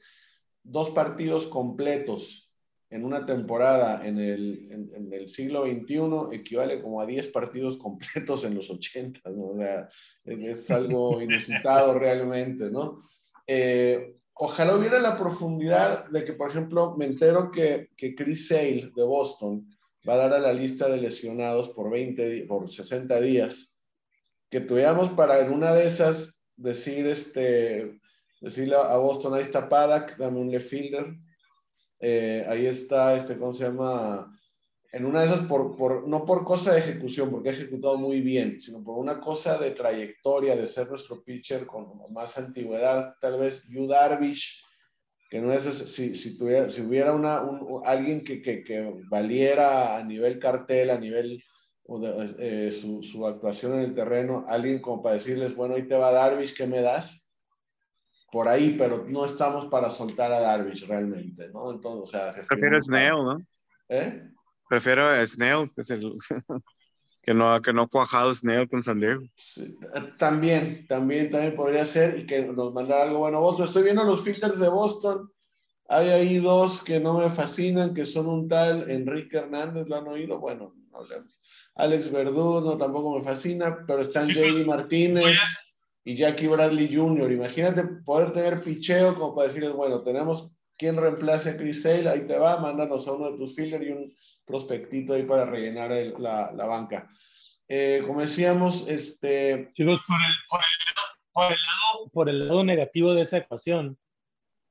dos 0.64 0.92
partidos 0.92 1.46
completos 1.48 2.50
en 2.90 3.04
una 3.04 3.26
temporada 3.26 4.08
en 4.08 4.18
el, 4.18 4.72
en, 4.72 4.90
en 4.96 5.14
el, 5.14 5.30
siglo 5.30 5.66
XXI 5.66 6.34
equivale 6.34 6.82
como 6.82 7.02
a 7.02 7.06
10 7.06 7.28
partidos 7.34 7.76
completos 7.78 8.46
en 8.46 8.56
los 8.56 8.70
80, 8.70 9.20
¿no? 9.32 9.48
O 9.48 9.58
sea, 9.58 9.90
es, 10.24 10.72
algo 10.72 11.22
inusitado 11.22 12.00
realmente, 12.00 12.72
¿no? 12.72 13.02
Eh, 13.46 14.16
ojalá 14.36 14.78
hubiera 14.78 15.02
la 15.02 15.18
profundidad 15.18 16.08
de 16.10 16.24
que, 16.24 16.32
por 16.32 16.50
ejemplo, 16.50 16.96
me 16.98 17.08
entero 17.08 17.52
que, 17.52 17.90
que 17.98 18.16
Chris 18.16 18.48
Sale 18.48 18.92
de 18.96 19.04
Boston 19.04 19.68
va 20.08 20.14
a 20.14 20.18
dar 20.18 20.34
a 20.34 20.40
la 20.40 20.54
lista 20.54 20.88
de 20.88 20.98
lesionados 20.98 21.70
por, 21.70 21.90
20, 21.90 22.46
por 22.46 22.70
60 22.70 23.20
días, 23.22 23.76
que 24.50 24.62
tuviéramos 24.62 25.10
para 25.12 25.40
en 25.40 25.52
una 25.52 25.74
de 25.74 25.88
esas 25.88 26.40
decir, 26.56 27.08
este, 27.08 28.00
decirle 28.42 28.76
a 28.76 28.98
Boston, 28.98 29.34
ahí 29.34 29.42
está 29.42 29.68
Paddock, 29.70 30.18
dame 30.18 30.40
un 30.40 30.52
left 30.52 30.70
fielder, 30.70 31.16
eh, 32.00 32.46
ahí 32.48 32.66
está, 32.66 33.16
este, 33.16 33.38
¿cómo 33.38 33.54
se 33.54 33.66
llama? 33.66 34.36
En 34.92 35.06
una 35.06 35.22
de 35.22 35.28
esas, 35.28 35.46
por, 35.46 35.76
por, 35.76 36.08
no 36.08 36.26
por 36.26 36.44
cosa 36.44 36.74
de 36.74 36.80
ejecución, 36.80 37.30
porque 37.30 37.50
ha 37.50 37.54
ejecutado 37.54 37.98
muy 37.98 38.22
bien, 38.22 38.60
sino 38.60 38.84
por 38.84 38.98
una 38.98 39.20
cosa 39.20 39.58
de 39.58 39.72
trayectoria, 39.72 40.56
de 40.56 40.66
ser 40.66 40.90
nuestro 40.90 41.24
pitcher 41.24 41.68
con 41.68 42.02
más 42.12 42.38
antigüedad, 42.38 43.14
tal 43.22 43.38
vez 43.38 43.68
Yu 43.70 43.86
Darvish, 43.86 44.64
que 45.30 45.40
no 45.42 45.54
es, 45.54 45.64
si, 45.64 46.16
si, 46.16 46.38
tuviera, 46.38 46.70
si 46.70 46.82
hubiera 46.82 47.14
una, 47.14 47.42
un, 47.42 47.82
alguien 47.86 48.24
que, 48.24 48.42
que, 48.42 48.64
que, 48.64 48.94
valiera 49.10 49.98
a 49.98 50.04
nivel 50.04 50.40
cartel, 50.40 50.90
a 50.90 50.98
nivel 50.98 51.44
eh, 52.40 52.78
su, 52.80 53.04
su, 53.04 53.28
actuación 53.28 53.76
en 53.76 53.82
el 53.82 53.96
terreno, 53.96 54.46
alguien 54.48 54.82
como 54.82 55.04
para 55.04 55.16
decirles, 55.16 55.56
bueno, 55.56 55.76
ahí 55.76 55.88
te 55.88 55.96
va 55.96 56.12
Darvish, 56.12 56.56
¿qué 56.56 56.66
me 56.66 56.82
das? 56.82 57.26
por 58.32 58.48
ahí, 58.48 58.76
pero 58.78 59.06
no 59.08 59.26
estamos 59.26 59.66
para 59.68 59.90
soltar 59.90 60.32
a 60.32 60.40
Darvish 60.40 60.88
realmente, 60.88 61.50
¿no? 61.50 61.72
Entonces, 61.72 62.04
o 62.04 62.08
sea, 62.08 62.34
prefiero 62.48 62.78
a 62.78 62.82
Snell, 62.82 63.16
¿no? 63.16 63.46
¿Eh? 63.90 64.30
Prefiero 64.68 65.08
a 65.08 65.26
Snell, 65.26 65.72
que, 65.74 65.82
es 65.82 65.90
el, 65.90 66.14
que 67.30 67.36
no 67.36 67.62
que 67.62 67.72
no 67.72 67.88
cuajado 67.88 68.34
Snell 68.34 68.68
con 68.68 68.82
San 68.82 69.00
Diego. 69.00 69.22
Sí, 69.36 69.78
también, 70.18 70.88
también, 70.88 71.30
también 71.30 71.56
podría 71.56 71.86
ser 71.86 72.18
y 72.18 72.26
que 72.26 72.42
nos 72.42 72.74
mandara 72.74 73.04
algo 73.04 73.20
bueno. 73.20 73.40
Boston, 73.40 73.68
estoy 73.68 73.84
viendo 73.84 74.04
los 74.04 74.24
filters 74.24 74.60
de 74.60 74.68
Boston. 74.68 75.32
Hay 75.88 76.10
ahí 76.10 76.38
dos 76.38 76.84
que 76.84 77.00
no 77.00 77.20
me 77.20 77.30
fascinan, 77.30 77.94
que 77.94 78.08
son 78.08 78.26
un 78.26 78.48
tal 78.48 78.90
Enrique 78.90 79.38
Hernández, 79.38 79.88
¿lo 79.88 79.98
han 79.98 80.08
oído? 80.08 80.40
Bueno, 80.40 80.74
no 80.90 80.98
hablemos. 80.98 81.40
Alex 81.76 82.12
Verdú, 82.12 82.62
no, 82.62 82.80
tampoco 82.80 83.20
me 83.20 83.24
fascina, 83.24 83.86
pero 83.86 84.02
están 84.02 84.26
sí, 84.26 84.34
J.D. 84.34 84.66
Martínez 84.66 85.38
y 86.04 86.16
Jackie 86.16 86.48
Bradley 86.48 86.92
Jr. 86.92 87.32
Imagínate 87.32 87.84
poder 88.04 88.34
tener 88.34 88.64
picheo 88.64 89.14
como 89.14 89.36
para 89.36 89.50
decirles, 89.50 89.74
bueno, 89.74 90.02
tenemos 90.02 90.58
quien 90.80 90.96
reemplace 90.96 91.50
a 91.50 91.58
Chris 91.58 91.84
Sale, 91.84 92.10
ahí 92.10 92.26
te 92.26 92.38
va, 92.38 92.58
mándanos 92.58 93.06
a 93.08 93.12
uno 93.12 93.32
de 93.32 93.38
tus 93.38 93.54
fielders 93.54 93.86
y 93.86 93.90
un 93.90 94.16
prospectito 94.46 95.14
ahí 95.14 95.24
para 95.24 95.46
rellenar 95.46 95.92
el, 95.92 96.16
la, 96.18 96.52
la, 96.56 96.66
banca. 96.66 97.10
Eh, 97.68 98.02
como 98.08 98.22
decíamos, 98.22 98.88
este... 98.88 99.72
Chicos, 99.74 100.02
por 100.08 100.16
el, 100.16 100.34
por, 100.50 100.62
el, 100.62 100.96
por, 101.34 101.52
el 101.52 101.60
lado, 101.60 102.10
por 102.14 102.30
el 102.30 102.48
lado 102.48 102.64
negativo 102.64 103.14
de 103.14 103.24
esa 103.24 103.40
ecuación, 103.40 103.98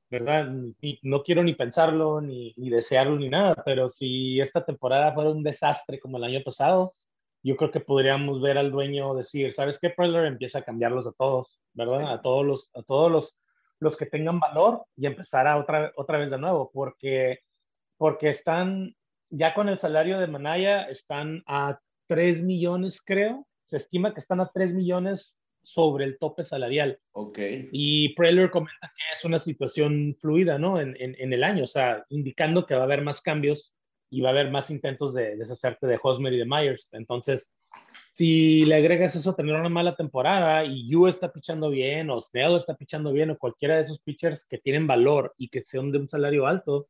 ¿verdad? 0.09 0.51
Y 0.81 0.99
no 1.03 1.21
quiero 1.21 1.43
ni 1.43 1.53
pensarlo, 1.53 2.21
ni, 2.21 2.55
ni 2.57 2.71
desearlo, 2.71 3.15
ni 3.15 3.29
nada, 3.29 3.61
pero 3.63 3.91
si 3.91 4.41
esta 4.41 4.65
temporada 4.65 5.13
fuera 5.13 5.29
un 5.29 5.43
desastre 5.43 5.99
como 5.99 6.17
el 6.17 6.23
año 6.23 6.41
pasado, 6.43 6.95
yo 7.43 7.55
creo 7.55 7.69
que 7.69 7.81
podríamos 7.81 8.41
ver 8.41 8.57
al 8.57 8.71
dueño 8.71 9.13
decir, 9.13 9.53
¿sabes 9.53 9.77
qué? 9.79 9.91
Preller 9.91 10.25
empieza 10.25 10.59
a 10.59 10.63
cambiarlos 10.63 11.05
a 11.05 11.11
todos, 11.11 11.61
¿verdad? 11.73 12.11
A 12.11 12.21
todos 12.23 12.43
los, 12.43 12.69
a 12.73 12.81
todos 12.81 13.11
los, 13.11 13.37
los 13.79 13.97
que 13.97 14.05
tengan 14.05 14.39
valor 14.39 14.85
y 14.95 15.05
empezar 15.05 15.47
a 15.47 15.57
otra, 15.57 15.91
otra 15.95 16.17
vez 16.17 16.31
de 16.31 16.37
nuevo, 16.37 16.69
porque, 16.73 17.39
porque 17.97 18.29
están, 18.29 18.95
ya 19.29 19.53
con 19.53 19.69
el 19.69 19.77
salario 19.77 20.19
de 20.19 20.27
Manaya, 20.27 20.83
están 20.83 21.43
a 21.47 21.79
3 22.07 22.43
millones, 22.43 23.01
creo. 23.01 23.47
Se 23.63 23.77
estima 23.77 24.13
que 24.13 24.19
están 24.19 24.41
a 24.41 24.49
3 24.53 24.73
millones 24.73 25.39
sobre 25.61 26.05
el 26.05 26.17
tope 26.17 26.43
salarial. 26.43 26.99
Ok. 27.11 27.37
Y 27.71 28.15
Preller 28.15 28.49
comenta 28.49 28.91
que 28.95 29.13
es 29.13 29.23
una 29.25 29.39
situación 29.39 30.15
fluida, 30.19 30.57
¿no? 30.57 30.79
En, 30.79 30.95
en, 30.99 31.15
en, 31.19 31.33
el 31.33 31.43
año, 31.43 31.65
o 31.65 31.67
sea, 31.67 32.05
indicando 32.09 32.65
que 32.65 32.75
va 32.75 32.81
a 32.81 32.85
haber 32.85 33.03
más 33.03 33.21
cambios 33.21 33.73
y 34.09 34.21
va 34.21 34.29
a 34.29 34.31
haber 34.31 34.49
más 34.49 34.71
intentos 34.71 35.13
de 35.13 35.35
deshacerte 35.35 35.85
de 35.85 35.99
Hosmer 36.01 36.33
y 36.33 36.37
de 36.37 36.45
Myers. 36.45 36.89
Entonces, 36.93 37.51
si 38.19 38.65
le 38.65 38.75
agregas 38.75 39.15
eso, 39.15 39.33
tener 39.33 39.55
una 39.55 39.69
mala 39.69 39.95
temporada 39.95 40.65
y 40.65 40.89
Yu 40.89 41.07
está 41.07 41.31
pichando 41.31 41.69
bien, 41.69 42.09
o 42.09 42.19
Snell 42.19 42.57
está 42.57 42.75
pichando 42.75 43.13
bien, 43.13 43.29
o 43.29 43.37
cualquiera 43.37 43.77
de 43.77 43.83
esos 43.83 44.01
pitchers 44.01 44.43
que 44.43 44.57
tienen 44.57 44.87
valor 44.87 45.33
y 45.37 45.47
que 45.47 45.61
sean 45.61 45.89
de 45.89 45.99
un 45.99 46.09
salario 46.09 46.45
alto, 46.45 46.89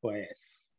pues, 0.00 0.70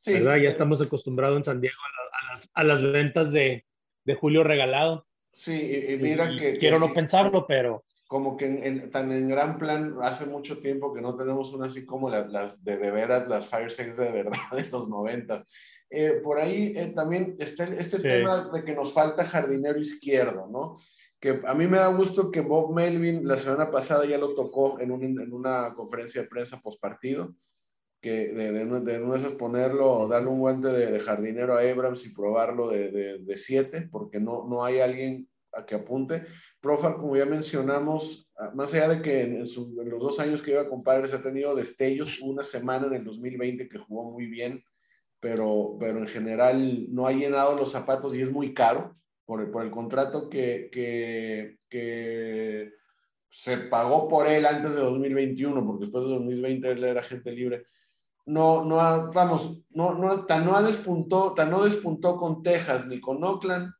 sí, 0.00 0.14
¿verdad? 0.14 0.38
Ya 0.38 0.48
estamos 0.48 0.82
acostumbrados 0.82 1.36
en 1.36 1.44
San 1.44 1.60
Diego 1.60 1.76
a, 1.78 2.26
a, 2.26 2.30
las, 2.30 2.50
a 2.54 2.64
las, 2.64 2.82
ventas 2.82 3.30
de, 3.30 3.64
de, 4.04 4.14
Julio 4.16 4.42
regalado. 4.42 5.06
Sí, 5.32 5.52
y, 5.52 5.92
y 5.92 5.96
mira 5.98 6.32
y, 6.32 6.36
que... 6.36 6.58
Quiero 6.58 6.78
que 6.78 6.80
no 6.80 6.88
sí, 6.88 6.94
pensarlo, 6.94 7.46
pero... 7.46 7.84
Como 8.08 8.36
que 8.36 8.46
en, 8.46 8.64
en, 8.64 8.90
tan 8.90 9.12
en 9.12 9.28
gran 9.28 9.58
plan, 9.58 9.94
hace 10.02 10.26
mucho 10.26 10.58
tiempo 10.58 10.92
que 10.92 11.00
no 11.00 11.16
tenemos 11.16 11.52
una 11.52 11.66
así 11.66 11.86
como 11.86 12.10
las, 12.10 12.28
las 12.32 12.64
de, 12.64 12.78
de 12.78 12.90
veras, 12.90 13.28
las 13.28 13.46
Fire 13.46 13.70
Sex 13.70 13.96
de 13.96 14.10
verdad 14.10 14.40
de 14.50 14.68
los 14.70 14.88
noventas. 14.88 15.46
Eh, 15.90 16.20
por 16.22 16.38
ahí 16.38 16.72
eh, 16.76 16.92
también 16.94 17.34
está 17.40 17.64
este 17.64 17.96
sí. 17.96 18.02
tema 18.04 18.48
de 18.52 18.64
que 18.64 18.74
nos 18.76 18.92
falta 18.92 19.24
jardinero 19.24 19.80
izquierdo, 19.80 20.46
¿no? 20.48 20.78
Que 21.18 21.40
a 21.44 21.52
mí 21.52 21.66
me 21.66 21.78
da 21.78 21.88
gusto 21.88 22.30
que 22.30 22.40
Bob 22.40 22.72
Melvin 22.72 23.26
la 23.26 23.36
semana 23.36 23.70
pasada 23.70 24.06
ya 24.06 24.16
lo 24.16 24.34
tocó 24.34 24.78
en, 24.78 24.92
un, 24.92 25.02
en 25.02 25.32
una 25.32 25.74
conferencia 25.74 26.22
de 26.22 26.28
prensa 26.28 26.60
post 26.60 26.80
partido, 26.80 27.34
que 28.00 28.28
de, 28.28 28.52
de, 28.52 28.80
de, 28.80 28.98
no 29.00 29.16
es 29.16 29.26
ponerlo, 29.32 30.06
darle 30.08 30.28
un 30.28 30.38
guante 30.38 30.68
de, 30.68 30.92
de, 30.92 31.00
jardinero 31.00 31.54
a 31.54 31.60
Abrams 31.60 32.06
y 32.06 32.14
probarlo 32.14 32.68
de, 32.68 33.18
de, 33.18 33.36
siete, 33.36 33.88
porque 33.90 34.20
no, 34.20 34.46
no 34.48 34.64
hay 34.64 34.78
alguien 34.78 35.28
a 35.52 35.66
que 35.66 35.74
apunte. 35.74 36.24
Profar, 36.60 36.96
como 36.96 37.16
ya 37.16 37.26
mencionamos, 37.26 38.30
más 38.54 38.72
allá 38.72 38.88
de 38.88 39.02
que 39.02 39.22
en, 39.22 39.46
su, 39.46 39.76
en, 39.80 39.90
los 39.90 40.00
dos 40.00 40.20
años 40.20 40.40
que 40.40 40.52
iba 40.52 40.68
con 40.68 40.82
Padres 40.82 41.12
ha 41.12 41.22
tenido 41.22 41.54
destellos, 41.54 42.20
una 42.22 42.44
semana 42.44 42.86
en 42.86 42.94
el 42.94 43.04
2020 43.04 43.68
que 43.68 43.78
jugó 43.78 44.12
muy 44.12 44.26
bien, 44.26 44.62
pero, 45.20 45.76
pero 45.78 45.98
en 45.98 46.08
general 46.08 46.86
no 46.92 47.06
ha 47.06 47.12
llenado 47.12 47.54
los 47.54 47.70
zapatos 47.70 48.14
y 48.14 48.22
es 48.22 48.32
muy 48.32 48.54
caro 48.54 48.94
por 49.26 49.42
el, 49.42 49.50
por 49.50 49.62
el 49.62 49.70
contrato 49.70 50.28
que, 50.28 50.70
que, 50.72 51.58
que, 51.68 52.72
se 53.32 53.58
pagó 53.58 54.08
por 54.08 54.26
él 54.26 54.44
antes 54.44 54.74
de 54.74 54.80
2021, 54.80 55.64
porque 55.64 55.84
después 55.84 56.04
de 56.04 56.10
2020 56.10 56.68
él 56.68 56.82
era 56.82 57.02
gente 57.02 57.30
libre. 57.30 57.64
No, 58.26 58.64
no 58.64 58.80
ha, 58.80 59.08
vamos, 59.12 59.62
no, 59.70 59.94
no, 59.94 60.24
tan, 60.24 60.44
no 60.44 60.56
ha 60.56 60.62
despuntó, 60.62 61.32
tan 61.32 61.48
no 61.48 61.62
despuntó 61.62 62.16
con 62.16 62.42
Texas 62.42 62.88
ni 62.88 63.00
con 63.00 63.22
Oakland, 63.22 63.72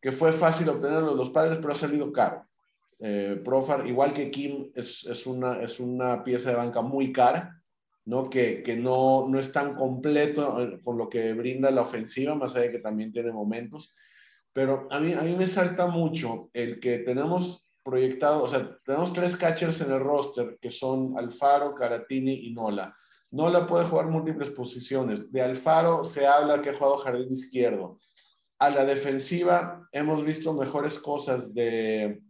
que 0.00 0.12
fue 0.12 0.32
fácil 0.32 0.68
obtenerlo 0.68 1.14
los 1.14 1.30
padres, 1.30 1.58
pero 1.58 1.72
ha 1.72 1.76
salido 1.76 2.12
caro. 2.12 2.46
Eh, 3.00 3.40
Profar, 3.44 3.84
igual 3.88 4.12
que 4.12 4.30
Kim, 4.30 4.70
es, 4.76 5.04
es, 5.06 5.26
una, 5.26 5.60
es 5.60 5.80
una 5.80 6.22
pieza 6.22 6.50
de 6.50 6.56
banca 6.56 6.82
muy 6.82 7.12
cara 7.12 7.63
¿no? 8.06 8.28
Que, 8.28 8.62
que 8.62 8.76
no, 8.76 9.26
no 9.28 9.38
es 9.38 9.52
tan 9.52 9.74
completo 9.74 10.62
eh, 10.62 10.80
con 10.82 10.98
lo 10.98 11.08
que 11.08 11.32
brinda 11.32 11.70
la 11.70 11.82
ofensiva, 11.82 12.34
más 12.34 12.54
allá 12.54 12.66
de 12.66 12.72
que 12.72 12.78
también 12.78 13.12
tiene 13.12 13.32
momentos. 13.32 13.94
Pero 14.52 14.86
a 14.90 15.00
mí, 15.00 15.12
a 15.12 15.22
mí 15.22 15.34
me 15.36 15.48
salta 15.48 15.86
mucho 15.86 16.50
el 16.52 16.80
que 16.80 16.98
tenemos 16.98 17.68
proyectado, 17.82 18.42
o 18.42 18.48
sea, 18.48 18.78
tenemos 18.84 19.12
tres 19.12 19.36
catchers 19.36 19.80
en 19.82 19.92
el 19.92 20.00
roster 20.00 20.58
que 20.60 20.70
son 20.70 21.18
Alfaro, 21.18 21.74
Caratini 21.74 22.46
y 22.46 22.54
Nola. 22.54 22.94
Nola 23.30 23.66
puede 23.66 23.84
jugar 23.84 24.06
múltiples 24.06 24.50
posiciones. 24.50 25.30
De 25.30 25.42
Alfaro 25.42 26.04
se 26.04 26.26
habla 26.26 26.62
que 26.62 26.70
ha 26.70 26.76
jugado 26.76 26.98
jardín 26.98 27.32
izquierdo. 27.32 27.98
A 28.58 28.70
la 28.70 28.84
defensiva 28.84 29.86
hemos 29.92 30.24
visto 30.24 30.54
mejores 30.54 30.98
cosas 30.98 31.52
de 31.52 32.22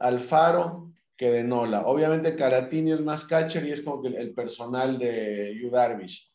Alfaro, 0.00 0.90
que 1.16 1.30
de 1.30 1.44
Nola. 1.44 1.86
Obviamente 1.86 2.36
Caratini 2.36 2.92
es 2.92 3.00
más 3.00 3.24
catcher 3.24 3.66
y 3.66 3.72
es 3.72 3.82
como 3.82 4.02
que 4.02 4.08
el 4.08 4.34
personal 4.34 4.98
de 4.98 5.58
Yu 5.60 5.70
Darvish. 5.70 6.32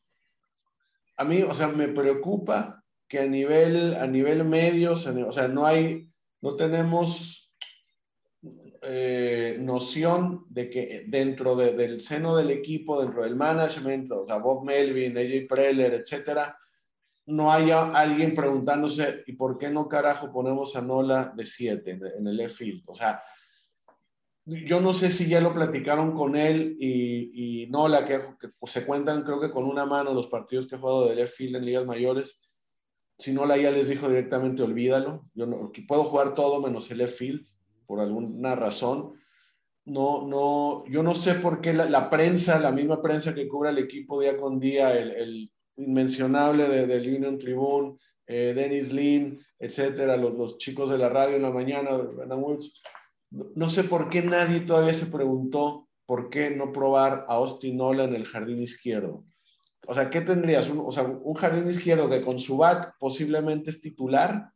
A 1.18 1.24
mí, 1.24 1.42
o 1.42 1.54
sea, 1.54 1.68
me 1.68 1.88
preocupa 1.88 2.84
que 3.08 3.20
a 3.20 3.26
nivel, 3.26 3.96
a 3.96 4.06
nivel 4.06 4.44
medio, 4.44 4.94
o 4.94 5.32
sea, 5.32 5.48
no 5.48 5.66
hay, 5.66 6.10
no 6.42 6.56
tenemos 6.56 7.54
eh, 8.84 9.58
noción 9.60 10.46
de 10.50 10.70
que 10.70 11.06
dentro 11.08 11.56
de, 11.56 11.74
del 11.74 12.02
seno 12.02 12.36
del 12.36 12.52
equipo, 12.52 13.02
dentro 13.02 13.24
del 13.24 13.36
management, 13.36 14.12
o 14.12 14.28
sea, 14.28 14.38
Bob 14.38 14.64
Melvin, 14.64 15.18
AJ 15.18 15.48
Preller, 15.50 15.94
etcétera, 15.96 16.58
no 17.28 17.52
haya 17.52 17.90
alguien 17.92 18.36
preguntándose, 18.36 19.24
¿y 19.26 19.34
por 19.34 19.58
qué 19.58 19.70
no 19.70 19.90
carajo 19.90 20.32
ponemos 20.32 20.76
a 20.76 20.82
Nola 20.82 21.34
de 21.36 21.46
7 21.46 21.92
en, 21.92 22.06
en 22.06 22.28
el 22.28 22.40
E-Field? 22.40 22.84
O 22.88 22.96
sea, 22.96 23.22
yo 24.48 24.80
no 24.80 24.94
sé 24.94 25.10
si 25.10 25.28
ya 25.28 25.42
lo 25.42 25.54
platicaron 25.54 26.14
con 26.14 26.36
él 26.38 26.78
y, 26.80 27.64
y 27.64 27.68
no, 27.68 27.88
la 27.88 28.06
que, 28.06 28.22
pues, 28.58 28.72
se 28.72 28.86
cuentan 28.86 29.24
creo 29.24 29.42
que 29.42 29.52
con 29.52 29.66
una 29.66 29.86
mano 29.86 30.14
los 30.14 30.28
partidos 30.28 30.68
que 30.68 30.76
ha 30.76 30.80
jugado 30.80 31.10
de 31.10 31.16
left 31.16 31.36
field 31.36 31.58
en 31.58 31.66
ligas 31.66 31.86
mayores. 31.86 32.42
Si 33.20 33.34
no, 33.34 33.46
la 33.46 33.58
ya 33.58 33.72
les 33.72 33.90
dijo 33.90 34.08
directamente, 34.08 34.64
olvídalo. 34.64 35.26
Yo 35.34 35.48
no, 35.48 35.72
puedo 35.88 36.06
jugar 36.06 36.34
todo 36.34 36.62
menos 36.62 36.90
el 36.92 37.00
left 37.00 37.18
field 37.18 37.46
por 37.86 38.00
alguna 38.00 38.56
razón. 38.56 39.14
No, 39.84 40.26
no, 40.28 40.86
yo 40.88 41.04
no 41.04 41.16
sé 41.16 41.36
por 41.36 41.60
qué 41.60 41.74
la, 41.74 42.10
prensa, 42.10 42.60
la 42.60 42.72
misma 42.72 43.02
prensa 43.02 43.34
que 43.34 43.48
cubre 43.48 43.70
al 43.70 43.78
equipo 43.78 44.22
día 44.22 44.38
con 44.38 44.60
día, 44.60 44.98
el, 44.98 45.12
el 45.12 45.52
inmencionable 45.78 46.68
del 46.68 46.88
de 46.88 47.16
Union 47.16 47.38
Tribune, 47.38 47.98
eh, 48.26 48.54
Dennis 48.56 48.92
Lynn, 48.92 49.40
etcétera, 49.60 50.18
los, 50.18 50.34
los, 50.34 50.58
chicos 50.58 50.90
de 50.90 50.98
la 50.98 51.10
radio 51.10 51.38
en 51.38 51.44
la 51.44 51.52
mañana, 51.52 51.96
Brennan 51.96 52.44
Woods, 52.44 52.82
no 53.30 53.70
sé 53.70 53.84
por 53.84 54.10
qué 54.10 54.22
nadie 54.22 54.62
todavía 54.62 54.94
se 54.94 55.08
preguntó 55.08 55.88
por 56.06 56.30
qué 56.30 56.52
no 56.52 56.72
probar 56.72 57.26
a 57.28 57.36
Austin 57.36 57.78
Nola 57.78 58.06
en 58.06 58.16
el 58.16 58.26
jardín 58.26 58.62
izquierdo. 58.62 59.26
O 59.86 59.94
sea, 59.94 60.10
¿qué 60.10 60.22
tendrías? 60.22 60.70
O 60.70 60.92
sea, 60.92 61.04
un 61.04 61.34
jardín 61.36 61.70
izquierdo 61.70 62.10
que 62.10 62.22
con 62.22 62.40
su 62.40 62.58
bat 62.58 62.94
posiblemente 63.00 63.70
es 63.70 63.82
titular, 63.82 64.52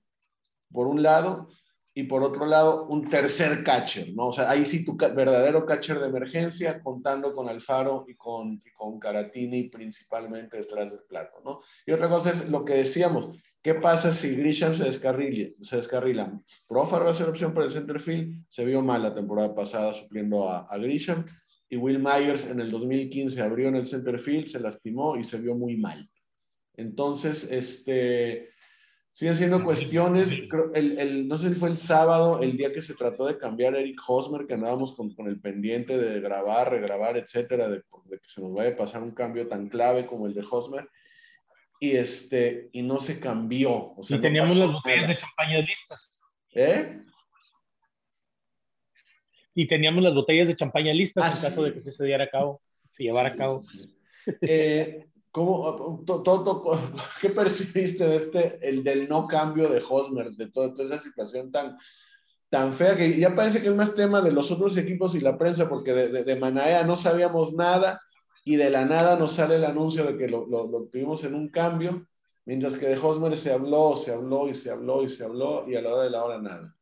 por 0.71 0.87
un 0.87 1.03
lado, 1.03 1.49
y 1.93 2.03
por 2.03 2.23
otro 2.23 2.45
lado, 2.45 2.87
un 2.87 3.09
tercer 3.09 3.63
catcher, 3.63 4.13
¿no? 4.13 4.27
O 4.27 4.31
sea, 4.31 4.49
ahí 4.49 4.65
sí 4.65 4.85
tu 4.85 4.95
verdadero 4.95 5.65
catcher 5.65 5.99
de 5.99 6.07
emergencia, 6.07 6.81
contando 6.81 7.35
con 7.35 7.49
Alfaro 7.49 8.05
y 8.07 8.15
con, 8.15 8.61
y 8.65 8.71
con 8.71 8.97
Caratini 8.97 9.63
principalmente 9.63 10.57
detrás 10.57 10.91
del 10.91 11.01
plato, 11.01 11.41
¿no? 11.43 11.61
Y 11.85 11.91
otra 11.91 12.07
cosa 12.07 12.29
es 12.29 12.49
lo 12.49 12.63
que 12.63 12.75
decíamos, 12.75 13.29
¿Qué 13.63 13.75
pasa 13.75 14.11
si 14.11 14.35
Grisham 14.35 14.75
se 14.75 14.85
descarrila? 14.85 15.49
Se 15.61 15.75
descarrila? 15.75 16.41
Profar 16.67 17.05
va 17.05 17.11
a 17.11 17.13
ser 17.13 17.29
opción 17.29 17.53
para 17.53 17.67
el 17.67 17.71
center 17.71 17.99
field. 17.99 18.43
Se 18.49 18.65
vio 18.65 18.81
mal 18.81 19.03
la 19.03 19.13
temporada 19.13 19.53
pasada 19.53 19.93
supliendo 19.93 20.49
a, 20.49 20.61
a, 20.61 20.77
Grisham. 20.79 21.25
Y 21.69 21.75
Will 21.75 21.99
Myers 21.99 22.49
en 22.49 22.59
el 22.59 22.71
2015 22.71 23.39
abrió 23.39 23.67
en 23.67 23.75
el 23.75 23.85
center 23.85 24.19
field, 24.19 24.47
se 24.47 24.59
lastimó 24.59 25.15
y 25.15 25.23
se 25.23 25.39
vio 25.39 25.53
muy 25.53 25.77
mal. 25.77 26.09
Entonces, 26.75 27.51
este, 27.51 28.49
siguen 29.11 29.35
siendo 29.35 29.63
cuestiones. 29.63 30.31
El, 30.73 30.99
el, 30.99 31.27
no 31.27 31.37
sé 31.37 31.49
si 31.49 31.55
fue 31.55 31.69
el 31.69 31.77
sábado, 31.77 32.41
el 32.41 32.57
día 32.57 32.73
que 32.73 32.81
se 32.81 32.95
trató 32.95 33.25
de 33.25 33.37
cambiar 33.37 33.75
Eric 33.75 33.99
Hosmer, 34.07 34.47
que 34.47 34.53
andábamos 34.53 34.93
con, 34.93 35.13
con 35.13 35.27
el 35.27 35.39
pendiente 35.39 35.97
de 35.97 36.19
grabar, 36.19 36.71
regrabar, 36.71 37.17
etcétera, 37.17 37.69
de, 37.69 37.83
de 38.05 38.19
que 38.19 38.27
se 38.27 38.41
nos 38.41 38.53
vaya 38.53 38.71
a 38.71 38.77
pasar 38.77 39.03
un 39.03 39.11
cambio 39.11 39.47
tan 39.47 39.69
clave 39.69 40.05
como 40.05 40.27
el 40.27 40.33
de 40.33 40.45
Hosmer 40.49 40.89
y, 41.79 41.95
este, 41.95 42.69
y 42.73 42.83
no 42.83 42.99
se 42.99 43.19
cambió. 43.19 43.93
O 43.95 44.03
sea, 44.03 44.17
y 44.17 44.21
teníamos 44.21 44.55
las 44.55 44.71
botellas 44.71 45.01
nada. 45.01 45.13
de 45.13 45.19
champaña 45.19 45.59
listas. 45.59 46.23
¿Eh? 46.53 47.01
Y 49.55 49.67
teníamos 49.67 50.03
las 50.03 50.13
botellas 50.13 50.47
de 50.47 50.55
champaña 50.55 50.93
listas 50.93 51.25
ah, 51.25 51.29
en 51.29 51.35
sí. 51.35 51.41
caso 51.41 51.63
de 51.63 51.73
que 51.73 51.79
se, 51.79 51.91
se 51.91 52.05
diera 52.05 52.25
a 52.25 52.29
cabo, 52.29 52.61
se 52.87 53.03
llevara 53.03 53.29
sí, 53.29 53.35
a 53.35 53.37
cabo. 53.37 53.63
Sí, 53.63 53.95
eh, 54.41 55.07
¿cómo, 55.31 56.03
to, 56.05 56.21
to, 56.23 56.79
¿Qué 57.21 57.29
percibiste 57.29 58.05
de 58.05 58.15
este, 58.17 58.59
el 58.67 58.83
del 58.83 59.07
no 59.09 59.27
cambio 59.27 59.69
de 59.69 59.81
Hosmer, 59.87 60.31
de 60.31 60.51
todo, 60.51 60.73
toda 60.73 60.85
esa 60.85 60.97
situación 60.97 61.51
tan, 61.51 61.77
tan 62.49 62.73
fea 62.73 62.95
que 62.95 63.17
ya 63.17 63.35
parece 63.35 63.61
que 63.61 63.69
es 63.69 63.75
más 63.75 63.95
tema 63.95 64.21
de 64.21 64.31
los 64.31 64.51
otros 64.51 64.77
equipos 64.77 65.15
y 65.15 65.19
la 65.21 65.37
prensa, 65.37 65.69
porque 65.69 65.93
de, 65.93 66.09
de, 66.09 66.23
de 66.23 66.35
Manaea 66.39 66.83
no 66.83 66.95
sabíamos 66.95 67.53
nada 67.53 68.01
y 68.43 68.55
de 68.55 68.69
la 68.69 68.85
nada 68.85 69.17
nos 69.17 69.33
sale 69.33 69.55
el 69.55 69.65
anuncio 69.65 70.03
de 70.03 70.17
que 70.17 70.27
lo, 70.27 70.45
lo, 70.47 70.67
lo 70.67 70.83
tuvimos 70.85 71.23
en 71.23 71.35
un 71.35 71.49
cambio, 71.49 72.07
mientras 72.45 72.75
que 72.75 72.87
de 72.87 72.97
Hosmer 72.97 73.37
se 73.37 73.53
habló, 73.53 73.95
se 73.97 74.11
habló 74.13 74.49
y 74.49 74.53
se 74.53 74.71
habló 74.71 75.03
y 75.03 75.09
se 75.09 75.23
habló 75.23 75.65
y 75.67 75.75
a 75.75 75.81
la 75.81 75.93
hora 75.93 76.03
de 76.03 76.09
la 76.09 76.23
hora 76.23 76.41
nada. 76.41 76.75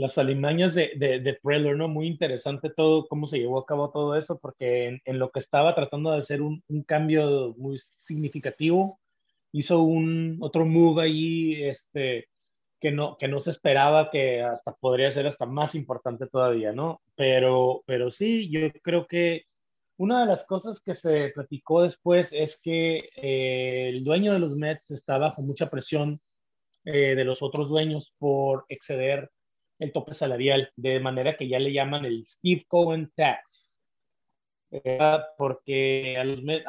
Las 0.00 0.18
alimañas 0.18 0.74
de, 0.74 0.92
de, 0.96 1.20
de 1.20 1.34
Preller, 1.34 1.76
¿no? 1.76 1.86
Muy 1.88 2.06
interesante 2.06 2.70
todo, 2.70 3.06
cómo 3.06 3.26
se 3.26 3.38
llevó 3.38 3.58
a 3.58 3.66
cabo 3.66 3.90
todo 3.90 4.16
eso, 4.16 4.38
porque 4.38 4.86
en, 4.86 5.02
en 5.04 5.18
lo 5.18 5.30
que 5.30 5.40
estaba 5.40 5.74
tratando 5.74 6.10
de 6.10 6.18
hacer 6.18 6.40
un, 6.42 6.62
un, 6.68 6.82
cambio 6.84 7.54
muy 7.58 7.78
significativo, 7.78 8.98
hizo 9.52 9.80
un 9.80 10.38
otro 10.40 10.64
move 10.64 11.02
ahí, 11.02 11.62
este, 11.64 12.28
que 12.80 12.90
no, 12.90 13.18
que 13.18 13.28
no 13.28 13.40
se 13.40 13.50
esperaba, 13.50 14.10
que 14.10 14.42
hasta 14.42 14.74
podría 14.74 15.10
ser 15.10 15.26
hasta 15.26 15.44
más 15.46 15.74
importante 15.74 16.26
todavía, 16.26 16.72
¿no? 16.72 17.02
Pero, 17.14 17.82
pero 17.86 18.10
sí, 18.10 18.48
yo 18.50 18.60
creo 18.82 19.06
que 19.06 19.44
una 19.98 20.20
de 20.20 20.26
las 20.26 20.46
cosas 20.46 20.82
que 20.82 20.94
se 20.94 21.28
platicó 21.28 21.82
después 21.82 22.32
es 22.32 22.58
que 22.58 23.10
eh, 23.16 23.90
el 23.90 24.02
dueño 24.02 24.32
de 24.32 24.38
los 24.38 24.56
Mets 24.56 24.90
está 24.92 25.18
bajo 25.18 25.42
mucha 25.42 25.68
presión 25.68 26.22
eh, 26.86 27.14
de 27.14 27.24
los 27.24 27.42
otros 27.42 27.68
dueños 27.68 28.14
por 28.18 28.64
exceder 28.70 29.30
el 29.80 29.92
tope 29.92 30.14
salarial, 30.14 30.70
de 30.76 31.00
manera 31.00 31.36
que 31.36 31.48
ya 31.48 31.58
le 31.58 31.72
llaman 31.72 32.04
el 32.04 32.24
Steve 32.26 32.64
Cohen 32.68 33.10
Tax. 33.16 33.68
Eh, 34.70 34.98
porque 35.36 36.16
a, 36.16 36.20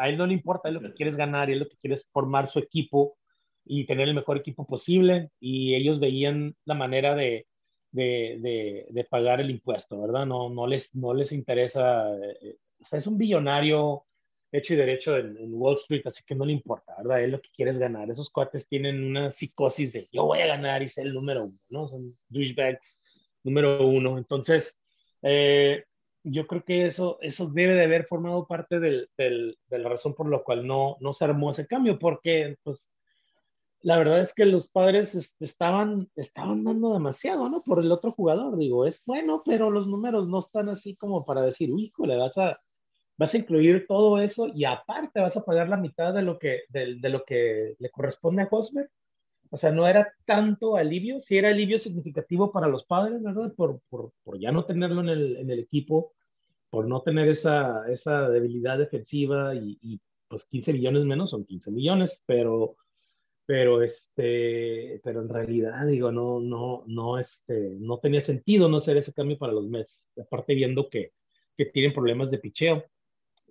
a, 0.02 0.10
él 0.10 0.17
no 0.17 0.26
le 0.26 0.34
importa, 0.34 0.69
es 0.69 0.74
lo 0.74 0.82
que 0.82 0.93
quieres 0.93 1.15
ganar 1.15 1.50
y 1.50 1.54
es 1.54 1.60
lo 1.60 1.67
que 1.67 1.78
quieres 1.78 2.10
formar 2.12 2.47
su 2.47 2.58
equipo 2.58 3.17
y 3.63 3.86
tener 3.86 4.08
el 4.08 4.15
mejor 4.15 4.38
equipo 4.38 4.65
posible 4.65 5.30
y 5.39 5.76
ellos 5.76 6.00
veían 6.00 6.56
la 6.65 6.74
manera 6.74 7.13
de, 7.13 7.45
de, 7.91 8.88
de, 8.89 9.04
pagar 9.04 9.41
el 9.41 9.52
impuesto, 9.52 10.02
¿verdad? 10.02 10.26
No, 10.26 10.50
no, 10.50 10.65
les, 10.65 10.95
no 10.95 11.13
les 11.13 11.32
interesa, 11.32 12.10
eh, 12.17 12.58
o 12.82 12.86
sea, 12.86 12.97
es 12.97 13.08
un 13.08 13.17
billonario 13.17 14.06
hecho 14.51 14.73
y 14.73 14.77
derecho 14.77 15.17
en, 15.17 15.37
Wall 15.53 15.75
Street, 15.75 16.01
así 16.05 16.23
que 16.25 16.35
no 16.35 16.45
le 16.45 16.53
importa, 16.53 16.95
¿verdad? 16.97 17.23
Es 17.23 17.29
lo 17.29 17.41
que 17.41 17.49
quieres 17.55 17.77
ganar. 17.77 18.09
Esos 18.09 18.29
cuates 18.29 18.67
tienen 18.67 19.03
una 19.03 19.31
psicosis 19.31 19.93
de 19.93 20.09
yo 20.11 20.25
voy 20.25 20.39
a 20.39 20.47
ganar 20.47 20.83
y 20.83 20.89
ser 20.89 21.07
el 21.07 21.13
número 21.13 21.45
uno, 21.45 21.59
¿no? 21.69 21.87
Son 21.87 22.17
douchebags 22.29 22.99
número 23.43 23.87
uno. 23.87 24.17
Entonces, 24.17 24.79
eh, 25.21 25.85
yo 26.23 26.47
creo 26.47 26.63
que 26.63 26.85
eso, 26.85 27.17
eso 27.21 27.49
debe 27.49 27.75
de 27.75 27.85
haber 27.85 28.05
formado 28.05 28.45
parte 28.47 28.79
del, 28.79 29.09
del, 29.17 29.57
de 29.67 29.79
la 29.79 29.89
razón 29.89 30.13
por 30.13 30.29
la 30.29 30.39
cual 30.39 30.67
no, 30.67 30.97
no 30.99 31.13
se 31.13 31.25
armó 31.25 31.51
ese 31.51 31.67
cambio, 31.67 31.97
porque 31.97 32.57
pues 32.63 32.93
la 33.83 33.97
verdad 33.97 34.21
es 34.21 34.33
que 34.35 34.45
los 34.45 34.69
padres 34.69 35.15
este, 35.15 35.45
estaban, 35.45 36.09
estaban 36.15 36.63
dando 36.63 36.93
demasiado, 36.93 37.49
¿no? 37.49 37.63
Por 37.63 37.79
el 37.79 37.91
otro 37.91 38.11
jugador, 38.11 38.57
digo, 38.57 38.85
es 38.85 39.01
bueno, 39.05 39.41
pero 39.45 39.71
los 39.71 39.87
números 39.87 40.27
no 40.27 40.39
están 40.39 40.69
así 40.69 40.95
como 40.95 41.25
para 41.25 41.41
decir, 41.41 41.71
uy, 41.71 41.91
le 41.97 42.17
vas 42.17 42.37
a, 42.37 42.59
vas 43.21 43.36
a 43.36 43.38
incluir 43.38 43.86
todo 43.88 44.19
eso 44.19 44.47
y 44.47 44.65
aparte 44.65 45.19
vas 45.19 45.38
a 45.38 45.45
pagar 45.45 45.69
la 45.69 45.77
mitad 45.77 46.12
de 46.12 46.23
lo 46.23 46.39
que, 46.39 46.62
de, 46.69 46.97
lo 47.07 47.23
que 47.23 47.75
le 47.77 47.91
corresponde 47.91 48.41
a 48.41 48.47
Hosmer. 48.49 48.89
O 49.51 49.57
sea, 49.57 49.71
no 49.71 49.88
era 49.88 50.12
tanto 50.25 50.75
alivio, 50.75 51.21
sí 51.21 51.38
era 51.38 51.49
alivio 51.49 51.77
significativo 51.77 52.51
para 52.51 52.67
los 52.67 52.84
padres, 52.84 53.21
¿verdad? 53.21 53.53
Por, 53.55 53.79
por, 53.89 54.12
por 54.23 54.39
ya 54.39 54.51
no 54.51 54.65
tenerlo 54.65 55.01
en 55.01 55.10
el, 55.10 55.38
en 55.38 55.51
el, 55.51 55.60
equipo, 55.60 56.13
por 56.71 56.88
no 56.88 57.03
tener 57.03 57.29
esa, 57.29 57.88
esa 57.91 58.27
debilidad 58.27 58.79
defensiva 58.79 59.53
y, 59.53 59.77
y, 59.84 60.01
pues 60.27 60.45
15 60.45 60.73
millones 60.73 61.05
menos 61.05 61.29
son 61.29 61.45
15 61.45 61.69
millones, 61.69 62.23
pero, 62.25 62.75
pero, 63.45 63.84
este, 63.84 64.99
pero 65.03 65.21
en 65.21 65.29
realidad, 65.29 65.86
digo, 65.86 66.12
no, 66.12 66.39
no, 66.39 66.86
no, 66.88 67.19
este, 67.19 67.75
no 67.79 67.99
tenía 67.99 68.21
sentido 68.21 68.67
no 68.67 68.77
hacer 68.77 68.97
ese 68.97 69.13
cambio 69.13 69.38
para 69.38 69.53
los 69.53 69.69
Mets, 69.69 70.07
aparte 70.19 70.55
viendo 70.55 70.89
que, 70.89 71.12
que 71.55 71.65
tienen 71.65 71.93
problemas 71.93 72.31
de 72.31 72.39
picheo. 72.39 72.84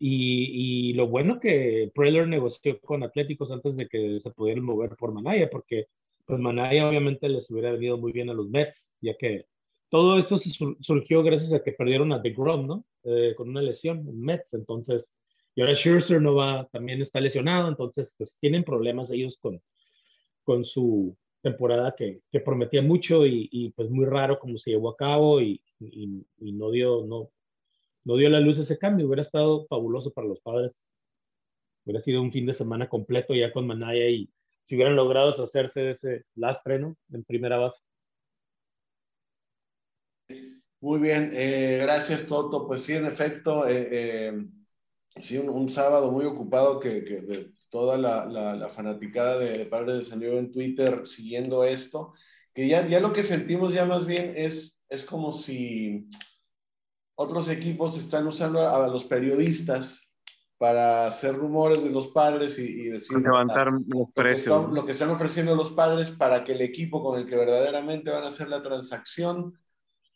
Y, 0.02 0.94
lo 0.94 1.08
bueno 1.08 1.38
que 1.38 1.92
Preller 1.94 2.26
negoció 2.26 2.80
con 2.80 3.02
Atléticos 3.02 3.52
antes 3.52 3.76
de 3.76 3.86
que 3.86 4.18
se 4.18 4.30
pudieran 4.30 4.64
mover 4.64 4.96
por 4.96 5.12
Manaya, 5.12 5.50
porque 5.50 5.88
pues 6.24 6.40
Manaya 6.40 6.88
obviamente 6.88 7.28
les 7.28 7.50
hubiera 7.50 7.72
venido 7.72 7.98
muy 7.98 8.10
bien 8.12 8.30
a 8.30 8.34
los 8.34 8.48
Mets, 8.48 8.86
ya 9.02 9.14
que 9.18 9.46
todo 9.90 10.18
esto 10.18 10.38
surgió 10.38 11.22
gracias 11.22 11.52
a 11.52 11.62
que 11.62 11.72
perdieron 11.72 12.12
a 12.12 12.18
DeGrom, 12.18 12.66
¿no? 12.66 12.86
Eh, 13.04 13.34
con 13.36 13.50
una 13.50 13.60
lesión 13.60 13.98
en 14.08 14.20
Mets, 14.22 14.54
entonces, 14.54 15.12
y 15.54 15.60
ahora 15.60 15.74
Scherzer 15.74 16.22
no 16.22 16.34
va, 16.34 16.66
también 16.72 17.02
está 17.02 17.20
lesionado, 17.20 17.68
entonces 17.68 18.14
pues 18.16 18.38
tienen 18.40 18.64
problemas 18.64 19.10
ellos 19.10 19.36
con, 19.38 19.60
con 20.44 20.64
su 20.64 21.14
temporada 21.42 21.94
que, 21.96 22.22
que 22.32 22.40
prometía 22.40 22.80
mucho 22.80 23.26
y, 23.26 23.50
y, 23.52 23.70
pues 23.72 23.90
muy 23.90 24.06
raro 24.06 24.38
como 24.38 24.56
se 24.56 24.70
llevó 24.70 24.90
a 24.90 24.96
cabo 24.96 25.42
y, 25.42 25.60
y, 25.78 26.24
y 26.38 26.52
no 26.52 26.70
dio, 26.70 27.04
no, 27.04 27.30
no 28.04 28.16
dio 28.16 28.28
la 28.28 28.40
luz 28.40 28.58
ese 28.58 28.78
cambio. 28.78 29.06
Hubiera 29.06 29.22
estado 29.22 29.66
fabuloso 29.66 30.12
para 30.12 30.28
los 30.28 30.40
padres. 30.40 30.82
Hubiera 31.84 32.00
sido 32.00 32.22
un 32.22 32.32
fin 32.32 32.46
de 32.46 32.52
semana 32.52 32.88
completo 32.88 33.34
ya 33.34 33.52
con 33.52 33.66
Manaya 33.66 34.08
y 34.08 34.30
si 34.66 34.76
hubieran 34.76 34.96
logrado 34.96 35.30
hacerse 35.30 35.80
de 35.80 35.90
ese 35.92 36.24
lastre, 36.34 36.78
¿no? 36.78 36.96
En 37.12 37.24
primera 37.24 37.58
base. 37.58 37.80
Muy 40.80 40.98
bien, 41.00 41.30
eh, 41.34 41.78
gracias 41.82 42.26
Toto. 42.26 42.66
Pues 42.66 42.82
sí, 42.82 42.94
en 42.94 43.04
efecto, 43.04 43.66
eh, 43.68 43.88
eh, 43.90 44.46
sí, 45.20 45.36
un, 45.38 45.68
sábado 45.68 46.10
muy 46.10 46.24
ocupado 46.24 46.80
que, 46.80 47.00
de 47.00 47.50
toda 47.68 47.98
la, 47.98 48.26
la, 48.26 48.68
fanaticada 48.70 49.38
de 49.38 49.66
Padre 49.66 49.94
de 49.94 50.04
San 50.04 50.20
Diego 50.20 50.38
en 50.38 50.50
Twitter 50.50 51.06
siguiendo 51.06 51.64
esto, 51.64 52.14
que 52.54 52.66
ya, 52.66 52.86
ya 52.88 53.00
lo 53.00 53.12
que 53.12 53.22
sentimos 53.22 53.74
ya 53.74 53.84
más 53.84 54.06
bien 54.06 54.32
es, 54.36 54.84
es 54.88 55.04
como 55.04 55.32
si 55.32 56.08
otros 57.20 57.50
equipos 57.50 57.98
están 57.98 58.26
usando 58.26 58.66
a 58.66 58.88
los 58.88 59.04
periodistas 59.04 60.09
para 60.56 61.06
hacer 61.06 61.37
rumores 61.37 61.85
de 61.85 61.90
los 61.90 62.09
padres 62.09 62.59
y, 62.59 62.85
decir 62.85 63.18
levantar 63.18 63.70
los 63.87 64.11
precios. 64.14 64.72
Lo 64.72 64.87
que, 64.87 64.92
están, 64.92 65.11
ofreciendo 65.11 65.54
los 65.54 65.70
padres 65.70 66.11
para 66.12 66.44
que 66.44 66.52
el 66.52 66.62
equipo 66.62 67.02
con 67.02 67.18
el 67.18 67.26
que 67.26 67.37
verdaderamente 67.37 68.11
van 68.11 68.24
a 68.24 68.28
hacer 68.28 68.48
la 68.48 68.62
transacción 68.62 69.52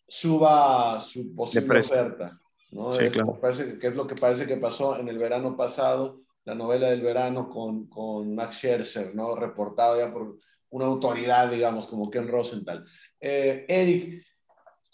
suba 0.08 0.98
su 1.02 1.34
posible 1.34 1.80
oferta. 1.80 2.40
¿no? 2.70 2.90
Sí, 2.90 3.04
es, 3.04 3.12
claro. 3.12 3.38
parece 3.38 3.78
que 3.78 3.86
es 3.86 3.94
lo 3.94 4.06
que 4.06 4.14
parece 4.14 4.46
que 4.46 4.56
pasó 4.56 4.98
en 4.98 5.08
el 5.08 5.18
verano 5.18 5.58
pasado, 5.58 6.22
la 6.46 6.54
novela 6.54 6.88
del 6.88 7.02
verano 7.02 7.50
con, 7.50 7.86
con 7.86 8.34
Max 8.34 8.56
Scherzer, 8.56 9.14
¿no? 9.14 9.36
reportado 9.36 9.98
ya 9.98 10.10
por 10.10 10.38
una 10.70 10.86
autoridad, 10.86 11.50
digamos, 11.50 11.86
como 11.86 12.10
Ken 12.10 12.28
Rosenthal. 12.28 12.86
Eh, 13.20 13.66
Eric, 13.68 14.24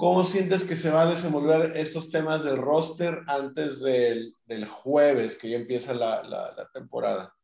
¿Cómo 0.00 0.24
sientes 0.24 0.64
que 0.64 0.76
se 0.76 0.88
va 0.88 1.02
a 1.02 1.10
desenvolver 1.10 1.76
estos 1.76 2.08
temas 2.08 2.42
del 2.42 2.56
roster 2.56 3.20
antes 3.26 3.82
del, 3.82 4.34
del 4.46 4.64
jueves, 4.64 5.36
que 5.36 5.50
ya 5.50 5.58
empieza 5.58 5.92
la, 5.92 6.22
la, 6.22 6.70
temporada? 6.72 7.34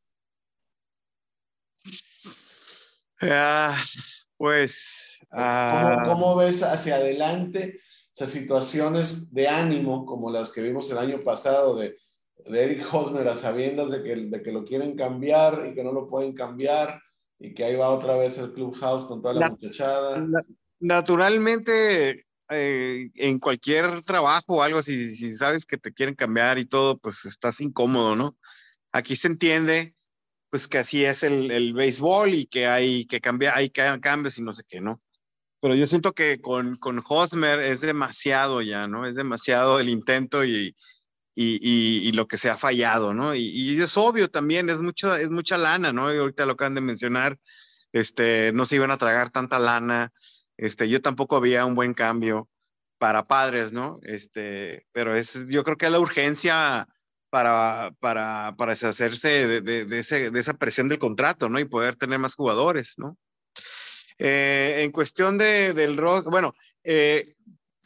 Ah, 3.21 3.79
pues... 4.39 5.19
¿Cómo, 5.29 5.43
ah. 5.43 6.03
¿Cómo, 6.07 6.37
ves 6.37 6.63
hacia 6.63 6.97
adelante 6.97 7.79
esas 8.15 8.31
situaciones 8.31 9.31
de 9.31 9.49
ánimo 9.49 10.07
como 10.07 10.31
las 10.31 10.51
que 10.51 10.63
vimos 10.63 10.91
el 10.91 10.97
año 10.97 11.21
pasado 11.21 11.77
de, 11.77 11.99
de 12.39 12.65
Eric 12.65 12.89
Hosmer 12.91 13.29
a 13.29 13.37
sabiendas 13.37 13.91
de 13.91 14.03
que, 14.03 14.17
de 14.17 14.43
que 14.43 14.53
lo 14.53 14.65
quieren 14.65 14.97
cambiar 14.97 15.67
y 15.71 15.75
que 15.75 15.85
no 15.85 15.93
lo 15.93 16.09
pueden 16.09 16.33
cambiar 16.33 17.03
y 17.39 17.53
que 17.53 17.65
ahí 17.65 17.77
va 17.77 17.91
otra 17.91 18.17
vez 18.17 18.39
el 18.39 18.55
clubhouse 18.55 19.05
con 19.05 19.21
toda 19.21 19.35
la 19.35 19.51
muchachada? 19.51 20.27
Naturalmente 20.79 22.26
eh, 22.51 23.11
en 23.15 23.39
cualquier 23.39 24.03
trabajo 24.03 24.57
o 24.57 24.63
algo, 24.63 24.83
si, 24.83 25.15
si 25.15 25.35
sabes 25.35 25.65
que 25.65 25.79
te 25.79 25.93
quieren 25.93 26.15
cambiar 26.15 26.59
y 26.59 26.67
todo, 26.67 26.99
pues 26.99 27.25
estás 27.25 27.61
incómodo, 27.61 28.17
¿no? 28.17 28.37
Aquí 28.93 29.17
se 29.17 29.29
entiende, 29.29 29.95
pues 30.51 30.69
que 30.69 30.79
así 30.79 31.05
es 31.05 31.23
el, 31.23 31.51
el 31.51 31.75
béisbol 31.75 32.35
y 32.35 32.47
que 32.47 32.67
hay 32.67 33.07
que 33.07 33.21
cambiar, 33.21 33.57
hay 33.57 33.71
que 33.71 33.83
cambios 34.01 34.39
y 34.39 34.43
no 34.43 34.53
sé 34.53 34.63
qué, 34.69 34.81
¿no? 34.81 35.03
Pero 35.61 35.75
yo 35.75 35.87
siento 35.87 36.13
que 36.13 36.41
con, 36.41 36.77
con 36.77 37.03
Hosmer 37.07 37.61
es 37.61 37.81
demasiado 37.81 38.63
ya, 38.63 38.87
¿no? 38.87 39.07
Es 39.07 39.15
demasiado 39.15 39.81
el 39.81 39.89
intento 39.89 40.45
y, 40.45 40.77
y, 41.35 41.59
y, 41.61 42.09
y 42.09 42.13
lo 42.13 42.27
que 42.27 42.39
se 42.39 42.49
ha 42.51 42.57
fallado, 42.57 43.13
¿no? 43.13 43.35
Y, 43.35 43.81
es 43.81 43.97
obvio 43.97 44.31
también, 44.31 44.71
es, 44.71 44.81
mucho, 44.81 45.15
es 45.15 45.31
mucha 45.31 45.59
lana, 45.59 45.93
¿no? 45.93 46.13
Y 46.13 46.19
ahorita 46.19 46.47
lo 46.47 46.53
acaban 46.53 46.75
de 46.75 46.81
mencionar, 46.81 47.39
este, 47.93 48.53
no 48.53 48.65
se 48.65 48.77
iban 48.77 48.91
a 48.91 48.99
tragar 48.99 49.31
tanta 49.31 49.59
lana, 49.59 50.13
este, 50.57 50.89
yo 50.89 51.03
tampoco 51.03 51.37
había 51.37 51.65
un 51.65 51.75
buen 51.75 51.95
cambio 51.95 52.49
para 52.99 53.25
padres, 53.25 53.73
¿no? 53.73 53.99
Este, 54.03 54.87
pero 54.93 55.15
es, 55.15 55.47
yo 55.49 55.65
creo 55.65 55.77
que 55.77 55.87
es 55.87 55.93
la 55.93 56.01
urgencia 56.01 56.89
para, 57.31 57.93
para, 58.01 58.55
para 58.57 58.73
deshacerse 58.73 59.47
de, 59.47 59.61
de, 59.61 59.85
de, 59.85 60.41
esa 60.41 60.55
presión 60.55 60.89
del 60.89 60.99
contrato, 60.99 61.49
¿no? 61.49 61.59
Y 61.59 61.65
poder 61.67 61.97
tener 61.97 62.19
más 62.19 62.35
jugadores, 62.35 62.95
¿no? 62.97 63.19
Eh, 64.19 64.81
en 64.83 64.93
cuestión 64.93 65.37
de, 65.37 65.75
del 65.75 65.97
roster, 65.99 66.31
bueno, 66.31 66.55
eh, 66.85 67.35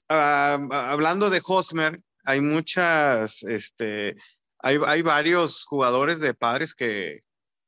uh, 0.09 0.72
hablando 0.72 1.28
de 1.30 1.42
Hosmer, 1.44 2.00
hay 2.24 2.40
muchas, 2.40 3.42
este, 3.42 4.14
hay, 4.59 4.78
hay 4.87 5.02
varios 5.02 5.64
jugadores 5.64 6.20
de 6.20 6.35
padres 6.35 6.74
que, 6.74 7.20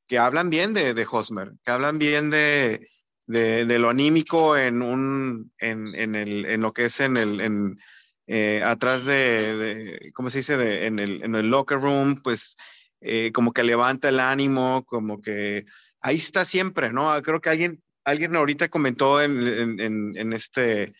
que 0.07 0.19
hablan 0.19 0.51
bien 0.51 0.75
de, 0.75 0.95
de 0.95 1.07
Hosmer, 1.11 1.53
que 1.65 1.73
hablan 1.73 1.99
bien 1.99 2.31
de, 2.31 2.87
de, 3.27 3.79
lo 3.79 3.91
anímico 3.91 4.57
en 4.57 4.83
un 4.83 5.53
en, 5.59 5.95
en, 5.95 6.15
el, 6.15 6.61
lo 6.61 6.73
que 6.73 6.87
es 6.87 7.01
en 7.01 7.17
el 7.17 7.41
en, 7.41 7.79
eh, 8.27 8.63
atrás 8.65 9.05
de, 9.05 10.11
¿cómo 10.15 10.31
se 10.31 10.39
dice? 10.39 10.57
De, 10.57 10.87
en, 10.87 10.99
el, 10.99 11.23
en 11.23 11.35
el 11.35 11.51
locker 11.51 11.81
room, 11.81 12.23
pues 12.23 12.57
eh, 13.01 13.33
como 13.33 13.53
que 13.53 13.65
levanta 13.65 14.09
el 14.09 14.21
ánimo, 14.21 14.85
como 14.87 15.21
que 15.21 15.65
ahí 16.01 16.17
está 16.17 16.45
siempre, 16.45 16.93
¿no? 16.93 17.21
Creo 17.23 17.41
que 17.41 17.51
alguien, 17.51 17.83
alguien 18.05 18.37
ahorita 18.37 18.69
comentó 18.69 19.21
en, 19.21 19.81
en, 19.81 20.33
este 20.33 20.95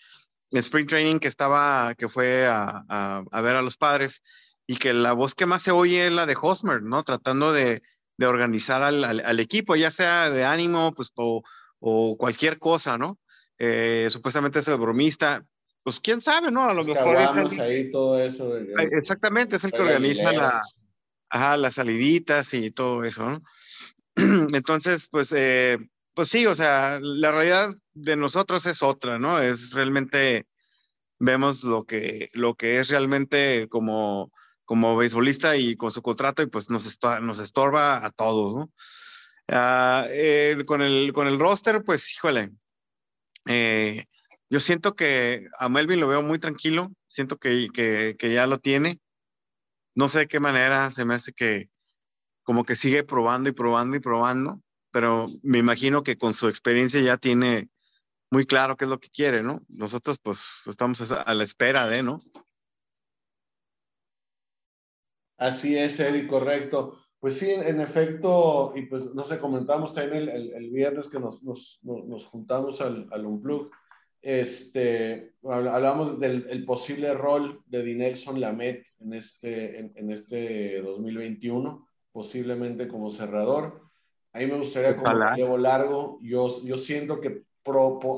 Spring 0.51 0.87
Training 0.87 1.21
que 1.21 1.29
estaba, 1.29 1.95
que 1.97 2.09
fue 2.09 2.47
a, 2.47 2.85
a, 2.89 3.41
ver 3.41 3.57
a 3.57 3.63
los 3.63 3.77
padres 3.77 4.23
y 4.67 4.77
que 4.77 4.93
la 4.93 5.13
voz 5.13 5.35
que 5.35 5.47
más 5.47 5.63
se 5.63 5.71
oye 5.71 6.07
es 6.07 6.13
la 6.13 6.27
de 6.27 6.37
Hosmer, 6.41 6.83
¿no? 6.83 7.05
Tratando 7.05 7.53
de, 7.53 7.83
de 8.17 8.27
organizar 8.27 8.83
al, 8.83 9.05
al, 9.05 9.41
equipo, 9.41 9.77
ya 9.77 9.91
sea 9.91 10.29
de 10.31 10.45
ánimo, 10.45 10.93
pues, 10.93 11.13
o, 11.15 11.43
o 11.83 12.17
cualquier 12.17 12.59
cosa, 12.59 12.97
¿no? 12.97 13.19
Eh, 13.59 14.09
supuestamente 14.09 14.61
es 14.61 14.69
el 14.69 14.79
bromista, 14.79 15.45
pues 15.83 16.01
quién 16.01 16.21
sabe, 16.21 16.51
¿no? 16.51 16.63
A 16.63 16.73
lo 16.73 16.85
mejor 16.85 17.17
ahí 17.61 17.91
todo 17.91 18.19
eso. 18.21 18.57
Exactamente, 18.57 19.57
es 19.57 19.65
el 19.65 19.73
que 19.73 19.83
organiza 19.83 20.31
la, 20.33 20.63
ajá, 21.29 21.57
las 21.57 21.75
saliditas 21.75 22.55
y 22.55 22.71
todo 22.71 23.03
eso, 23.03 23.29
¿no? 23.29 23.43
Entonces, 24.55 25.09
pues, 25.11 25.33
eh, 25.37 25.77
pues 26.15 26.29
sí, 26.29 26.47
o 26.47 26.55
sea, 26.55 26.99
la 27.01 27.33
realidad 27.33 27.75
de 27.95 28.17
nosotros 28.17 28.65
es 28.67 28.83
otra, 28.83 29.19
¿no? 29.19 29.41
Es 29.41 29.73
realmente, 29.73 30.47
vemos 31.19 31.65
lo 31.65 31.85
que, 31.85 32.29
lo 32.33 32.55
que 32.55 32.79
es 32.79 32.91
realmente 32.91 33.67
como, 33.69 34.31
como 34.65 34.97
beisbolista 34.97 35.57
y 35.57 35.77
con 35.77 35.91
su 35.91 36.01
contrato 36.01 36.43
y 36.43 36.47
pues 36.47 36.71
nos, 36.71 36.99
nos 37.23 37.39
estorba 37.41 38.07
a 38.07 38.11
todos, 38.11 38.55
¿no? 38.55 38.71
Ah, 39.49 40.07
con, 40.67 40.83
el, 40.83 41.13
con 41.13 41.27
el 41.27 41.39
roster, 41.39 41.83
pues, 41.85 42.13
híjole, 42.13 42.53
eh, 43.47 44.07
yo 44.49 44.61
siento 44.61 44.95
que 44.95 45.49
a 45.59 45.69
Melvin 45.69 46.01
lo 46.01 46.09
veo 46.09 46.23
muy 46.23 46.39
tranquilo, 46.39 46.93
siento 47.09 47.39
que, 47.39 47.69
que, 47.73 48.17
que 48.19 48.33
ya 48.33 48.47
lo 48.47 48.59
tiene. 48.59 49.01
No 49.95 50.09
sé 50.09 50.21
de 50.21 50.29
qué 50.29 50.41
manera, 50.41 50.91
se 50.91 51.05
me 51.05 51.15
hace 51.15 51.33
que 51.33 51.71
como 52.43 52.65
que 52.65 52.77
sigue 52.77 53.05
probando 53.05 53.49
y 53.51 53.53
probando 53.53 53.97
y 53.97 54.01
probando, 54.01 54.61
pero 54.91 55.27
me 55.43 55.59
imagino 55.59 56.03
que 56.03 56.19
con 56.19 56.35
su 56.35 56.49
experiencia 56.49 57.01
ya 57.01 57.17
tiene 57.17 57.69
muy 58.31 58.47
claro 58.47 58.77
qué 58.77 58.85
es 58.85 58.91
lo 58.91 58.99
que 58.99 59.11
quiere, 59.11 59.43
¿no? 59.43 59.61
Nosotros 59.69 60.19
pues 60.23 60.63
estamos 60.67 61.11
a 61.11 61.35
la 61.35 61.45
espera 61.45 61.87
de, 61.87 62.03
¿no? 62.03 62.19
Así 65.37 65.77
es, 65.77 65.99
Eric, 66.01 66.29
correcto. 66.29 67.05
Pues 67.23 67.39
sí, 67.39 67.53
en 67.53 67.81
efecto, 67.81 68.73
y 68.75 68.83
pues 68.87 69.15
no 69.15 69.25
sé, 69.25 69.39
comentamos 69.39 69.95
también 69.95 70.29
el, 70.29 70.53
el, 70.55 70.71
viernes 70.71 71.07
que 71.07 71.21
nos, 71.21 71.45
nos, 71.45 71.79
nos 71.85 72.27
juntamos 72.27 72.81
al, 72.81 73.07
al 73.13 73.25
Unplug, 73.25 73.71
este, 74.21 75.37
hablamos 75.45 76.19
del 76.19 76.65
posible 76.65 77.15
rol 77.15 77.63
de 77.67 77.85
Dinelson 77.85 78.41
Lamet 78.41 78.85
en 78.99 79.15
este, 79.15 79.79
en, 79.79 80.11
este 80.11 80.83
2021, 80.83 81.87
posiblemente 82.11 82.89
como 82.89 83.13
cerrador. 83.13 83.83
A 84.33 84.41
mí 84.41 84.47
me 84.47 84.59
gustaría 84.59 84.97
como 84.97 85.37
llevo 85.37 85.59
largo. 85.59 86.19
Yo, 86.23 86.49
yo 86.65 86.77
siento 86.77 87.21
que, 87.21 87.45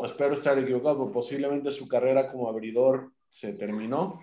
espero 0.06 0.32
estar 0.32 0.58
equivocado, 0.58 0.96
pero 1.00 1.12
posiblemente 1.12 1.72
su 1.72 1.86
carrera 1.88 2.32
como 2.32 2.48
abridor 2.48 3.12
se 3.28 3.52
terminó 3.52 4.18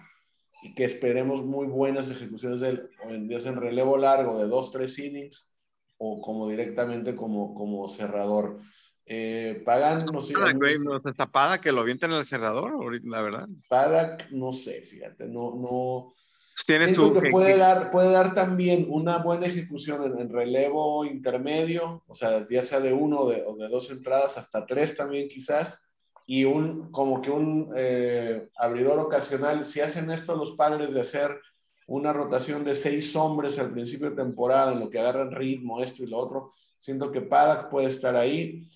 y 0.62 0.74
que 0.76 0.84
esperemos 0.84 1.44
muy 1.44 1.68
buenas 1.68 2.10
ejecuciones 2.10 2.60
de 2.60 2.70
él, 2.70 2.90
en, 3.10 3.32
en 3.32 3.56
relevo 3.56 3.98
largo 3.98 4.38
de 4.38 4.48
dos, 4.48 4.72
tres 4.72 4.98
innings 5.00 5.50
o 5.98 6.20
como 6.20 6.50
directamente 6.50 7.16
como, 7.16 7.54
como 7.54 7.88
cerrador. 7.88 8.60
Eh, 9.06 9.62
Pagan, 9.66 10.00
no 10.14 10.22
sé. 10.22 10.34
No 10.34 10.98
está 10.98 11.60
que 11.62 11.72
lo 11.72 11.82
avienten 11.82 12.12
al 12.12 12.26
cerrador, 12.26 13.00
la 13.04 13.22
verdad. 13.22 13.48
Padak, 13.68 14.32
no 14.32 14.54
sé, 14.54 14.82
fíjate, 14.82 15.28
no, 15.28 15.56
no. 15.56 16.14
Pues 16.54 16.66
tiene 16.66 16.94
su. 16.94 17.14
Que 17.14 17.30
puede, 17.30 17.58
dar, 17.58 17.92
puede 17.92 18.12
dar 18.12 18.34
también 18.34 18.86
una 18.90 19.18
buena 19.20 19.48
ejecución 19.48 20.20
en, 20.20 20.30
relevo 20.30 21.06
intermedio, 21.06 22.04
o 22.08 22.16
sea, 22.16 22.48
ya 22.50 22.62
sea 22.62 22.80
de 22.80 22.94
uno 22.94 23.26
de, 23.28 23.44
o 23.46 23.56
de 23.56 23.68
dos 23.68 23.90
entradas 23.92 24.38
hasta 24.38 24.66
tres 24.66 24.96
también 24.96 25.28
quizás, 25.28 25.86
y 26.26 26.46
un, 26.46 26.92
como 26.92 27.22
que 27.22 27.32
un 27.32 27.72
eh, 27.76 28.50
abridor 28.58 29.00
ocasional. 29.00 29.66
Si 29.66 29.82
hacen 29.82 30.12
esto 30.12 30.36
los 30.36 30.54
padres 30.54 30.94
de 30.94 31.02
hacer 31.02 31.40
una 31.88 32.14
rotación 32.14 32.64
de 32.64 32.76
seis 32.76 33.16
hombres 33.16 33.60
al 33.60 33.72
principio 33.72 34.10
de 34.10 34.16
temporada, 34.16 34.74
en 34.74 34.80
lo 34.80 34.90
que 34.90 35.00
agarran 35.00 35.32
ritmo, 35.32 35.82
esto 35.82 36.04
y 36.04 36.08
lo 36.08 36.18
otro, 36.18 36.52
siento 36.80 37.12
que 37.12 37.22
Padak 37.22 37.70
puede 37.70 37.88
estar 37.88 38.16
ahí. 38.16 38.68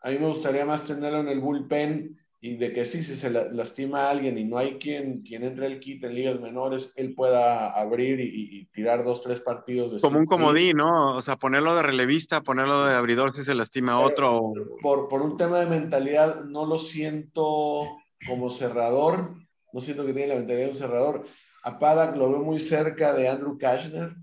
A 0.00 0.10
mí 0.10 0.18
me 0.18 0.28
gustaría 0.28 0.64
más 0.64 0.84
tenerlo 0.84 1.20
en 1.20 1.28
el 1.28 1.40
bullpen 1.40 2.18
y 2.40 2.56
de 2.56 2.72
que 2.72 2.84
sí, 2.84 3.02
si 3.02 3.16
se 3.16 3.30
lastima 3.30 4.04
a 4.04 4.10
alguien 4.10 4.36
y 4.38 4.44
no 4.44 4.58
hay 4.58 4.78
quien, 4.78 5.22
quien 5.22 5.42
entre 5.42 5.66
el 5.66 5.80
kit 5.80 6.04
en 6.04 6.14
ligas 6.14 6.38
menores, 6.40 6.92
él 6.96 7.14
pueda 7.14 7.70
abrir 7.70 8.20
y, 8.20 8.66
tirar 8.66 9.04
dos, 9.04 9.22
tres 9.22 9.40
partidos. 9.40 9.92
De 9.92 10.00
Como 10.00 10.18
un 10.18 10.26
comodín, 10.26 10.76
¿no? 10.76 11.14
O 11.14 11.22
sea, 11.22 11.36
ponerlo 11.36 11.74
de 11.74 11.82
relevista, 11.82 12.42
ponerlo 12.42 12.84
de 12.84 12.94
abridor 12.94 13.34
si 13.36 13.42
se 13.42 13.54
lastima 13.54 13.92
a 13.92 14.00
otro. 14.00 14.52
Por, 14.82 15.08
por 15.08 15.22
un 15.22 15.36
tema 15.36 15.60
de 15.60 15.66
mentalidad, 15.66 16.44
no 16.44 16.66
lo 16.66 16.78
siento 16.78 17.84
como 18.26 18.50
cerrador, 18.50 19.34
no 19.72 19.80
siento 19.80 20.04
que 20.04 20.12
tiene 20.12 20.28
la 20.28 20.36
mentalidad 20.36 20.66
de 20.66 20.72
un 20.72 20.76
cerrador. 20.76 21.26
A 21.62 21.78
Padak 21.78 22.16
lo 22.16 22.30
veo 22.30 22.42
muy 22.42 22.60
cerca 22.60 23.14
de 23.14 23.28
Andrew 23.28 23.58
Kashner, 23.58 24.14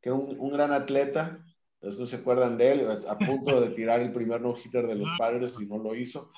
que 0.00 0.10
es 0.10 0.14
un, 0.14 0.36
un 0.38 0.52
gran 0.52 0.72
atleta, 0.72 1.40
no 1.80 2.06
se 2.06 2.16
acuerdan 2.16 2.58
de 2.58 2.72
él, 2.72 2.88
a 3.08 3.18
punto 3.18 3.60
de 3.60 3.70
tirar 3.70 4.00
el 4.00 4.12
primer 4.12 4.40
no-hitter 4.40 4.86
de 4.86 4.96
los 4.96 5.08
padres 5.18 5.56
y 5.60 5.66
no 5.66 5.78
lo 5.78 5.94
hizo. 5.94 6.32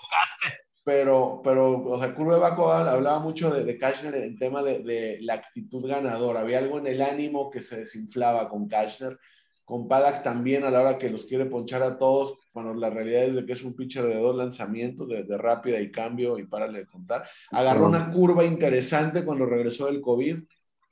Pero, 0.88 1.42
pero, 1.44 1.84
o 1.84 1.98
sea, 1.98 2.14
Curve 2.14 2.38
Baco 2.38 2.72
hablaba 2.72 3.18
mucho 3.20 3.50
de, 3.50 3.62
de 3.62 3.76
Kashner 3.76 4.14
en 4.14 4.38
tema 4.38 4.62
de, 4.62 4.78
de, 4.78 5.18
la 5.20 5.34
actitud 5.34 5.86
ganadora. 5.86 6.40
Había 6.40 6.60
algo 6.60 6.78
en 6.78 6.86
el 6.86 7.02
ánimo 7.02 7.50
que 7.50 7.60
se 7.60 7.80
desinflaba 7.80 8.48
con 8.48 8.66
Kashner. 8.66 9.18
Con 9.66 9.86
Padak 9.86 10.22
también 10.22 10.64
a 10.64 10.70
la 10.70 10.80
hora 10.80 10.96
que 10.96 11.10
los 11.10 11.26
quiere 11.26 11.44
ponchar 11.44 11.82
a 11.82 11.98
todos, 11.98 12.38
bueno, 12.54 12.72
la 12.72 12.88
realidad 12.88 13.24
es 13.24 13.34
de 13.34 13.44
que 13.44 13.52
es 13.52 13.62
un 13.64 13.76
pitcher 13.76 14.06
de 14.06 14.14
dos 14.14 14.34
lanzamientos, 14.34 15.06
de, 15.06 15.24
de 15.24 15.36
rápida 15.36 15.78
y 15.78 15.92
cambio 15.92 16.38
y 16.38 16.46
párale 16.46 16.78
de 16.78 16.86
contar. 16.86 17.28
Agarró 17.50 17.84
una 17.84 18.10
curva 18.10 18.46
interesante 18.46 19.26
cuando 19.26 19.44
regresó 19.44 19.88
del 19.88 20.00
COVID. 20.00 20.38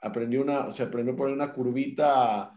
Aprendió 0.02 0.42
una, 0.42 0.72
se 0.72 0.82
aprendió 0.82 1.16
por 1.16 1.30
una 1.30 1.54
curvita 1.54 2.52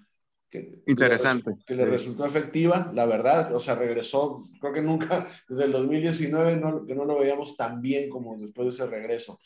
que, 0.49 0.81
Interesante. 0.87 1.55
Que 1.65 1.75
le, 1.75 1.85
resultó 1.85 2.25
efectiva, 2.25 2.91
la 2.93 3.05
verdad. 3.05 3.53
O 3.55 3.59
sea, 3.59 3.75
regresó, 3.75 4.41
creo 4.59 4.73
que 4.73 4.81
nunca, 4.81 5.27
desde 5.49 5.65
el 5.65 5.71
2019, 5.71 6.57
no, 6.57 6.85
que 6.85 6.95
no 6.95 7.05
lo 7.05 7.19
veíamos 7.19 7.55
tan 7.55 7.81
bien 7.81 8.09
como 8.09 8.37
después 8.37 8.65
de 8.65 8.73
ese 8.73 8.91
regreso. 8.91 9.39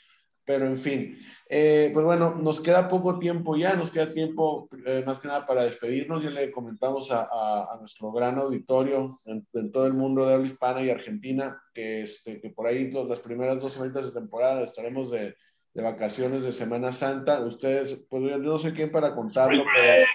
Pero 0.45 0.65
en 0.65 0.77
fin, 0.77 1.17
eh, 1.47 1.89
pues 1.93 2.05
bueno, 2.05 2.35
nos 2.35 2.59
queda 2.59 2.89
poco 2.89 3.17
tiempo 3.17 3.55
ya, 3.55 3.75
nos 3.75 3.91
queda 3.91 4.11
tiempo 4.13 4.67
eh, 4.85 5.01
más 5.05 5.19
que 5.19 5.29
nada 5.29 5.47
para 5.47 5.63
despedirnos. 5.63 6.21
Ya 6.21 6.31
le 6.31 6.51
comentamos 6.51 7.11
a, 7.11 7.29
a, 7.31 7.77
nuestro 7.79 8.11
gran 8.11 8.37
auditorio 8.37 9.21
en, 9.23 9.71
todo 9.71 9.87
el 9.87 9.93
mundo 9.93 10.25
de 10.25 10.33
habla 10.33 10.47
hispana 10.47 10.81
y 10.81 10.89
Argentina 10.89 11.61
que, 11.73 12.01
este, 12.01 12.41
que 12.41 12.49
por 12.49 12.67
ahí 12.67 12.91
las 12.91 13.21
primeras 13.21 13.61
dos 13.61 13.71
semanas 13.71 14.03
de 14.05 14.11
temporada 14.11 14.63
estaremos 14.63 15.11
de, 15.11 15.33
de, 15.73 15.81
vacaciones 15.81 16.43
de 16.43 16.51
Semana 16.51 16.91
Santa. 16.91 17.39
Ustedes, 17.39 18.03
pues 18.09 18.23
yo 18.23 18.37
no 18.37 18.57
sé 18.57 18.73
quién 18.73 18.91
para 18.91 19.15
contarlo, 19.15 19.63
pero 19.73 20.05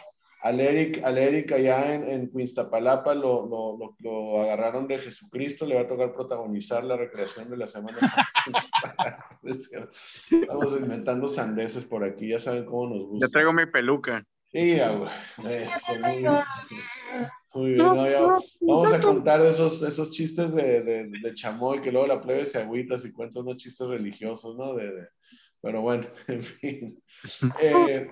al 0.40 0.60
Eric, 0.60 1.02
al 1.04 1.18
Eric 1.18 1.52
allá 1.52 1.94
en, 1.94 2.08
en 2.08 2.30
Quinstapalapa 2.30 3.14
lo, 3.14 3.46
lo, 3.46 3.96
lo, 3.98 4.40
agarraron 4.42 4.86
de 4.86 4.98
Jesucristo, 4.98 5.66
le 5.66 5.74
va 5.74 5.82
a 5.82 5.88
tocar 5.88 6.12
protagonizar 6.12 6.84
la 6.84 6.96
recreación 6.96 7.50
de 7.50 7.56
la 7.56 7.66
Semana 7.66 7.98
Estamos 10.30 10.80
inventando 10.80 11.28
sandeces 11.28 11.84
por 11.84 12.04
aquí, 12.04 12.28
ya 12.28 12.38
saben 12.38 12.64
cómo 12.64 12.94
nos 12.94 13.06
gusta. 13.06 13.26
Ya 13.26 13.30
traigo 13.30 13.52
mi 13.52 13.66
peluca. 13.66 14.24
Sí, 14.52 14.78
muy, 17.54 17.72
bien, 17.72 17.86
vamos 18.60 18.94
a 18.94 19.00
contar 19.00 19.40
esos, 19.42 19.82
esos 19.82 20.10
chistes 20.10 20.54
de, 20.54 20.82
de, 20.82 21.10
de, 21.22 21.34
chamoy 21.34 21.80
que 21.80 21.90
luego 21.90 22.06
la 22.06 22.20
plebe 22.20 22.46
se 22.46 22.58
agüita 22.58 22.96
y 23.02 23.12
cuenta 23.12 23.40
unos 23.40 23.56
chistes 23.56 23.86
religiosos, 23.86 24.56
¿no? 24.56 24.74
De, 24.74 25.08
pero 25.60 25.82
bueno, 25.82 26.06
en 26.28 26.42
fin. 26.42 27.02
Eh, 27.60 28.08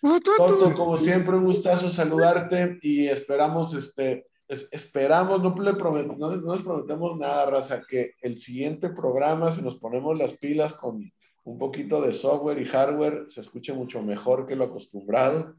Toto, 0.00 0.74
como 0.74 0.96
siempre, 0.98 1.36
un 1.36 1.44
gustazo 1.44 1.88
saludarte 1.88 2.78
y 2.82 3.06
esperamos, 3.06 3.74
este, 3.74 4.26
esperamos, 4.70 5.42
no, 5.42 5.54
le 5.60 5.72
no, 5.72 6.36
no 6.36 6.54
les 6.54 6.62
prometemos 6.62 7.18
nada, 7.18 7.46
Raza, 7.46 7.82
que 7.88 8.12
el 8.22 8.38
siguiente 8.38 8.90
programa, 8.90 9.50
si 9.50 9.62
nos 9.62 9.76
ponemos 9.76 10.16
las 10.16 10.32
pilas 10.32 10.74
con 10.74 11.10
un 11.44 11.58
poquito 11.58 12.02
de 12.02 12.12
software 12.12 12.60
y 12.60 12.64
hardware, 12.64 13.26
se 13.30 13.40
escuche 13.40 13.72
mucho 13.72 14.02
mejor 14.02 14.46
que 14.46 14.56
lo 14.56 14.64
acostumbrado. 14.64 15.54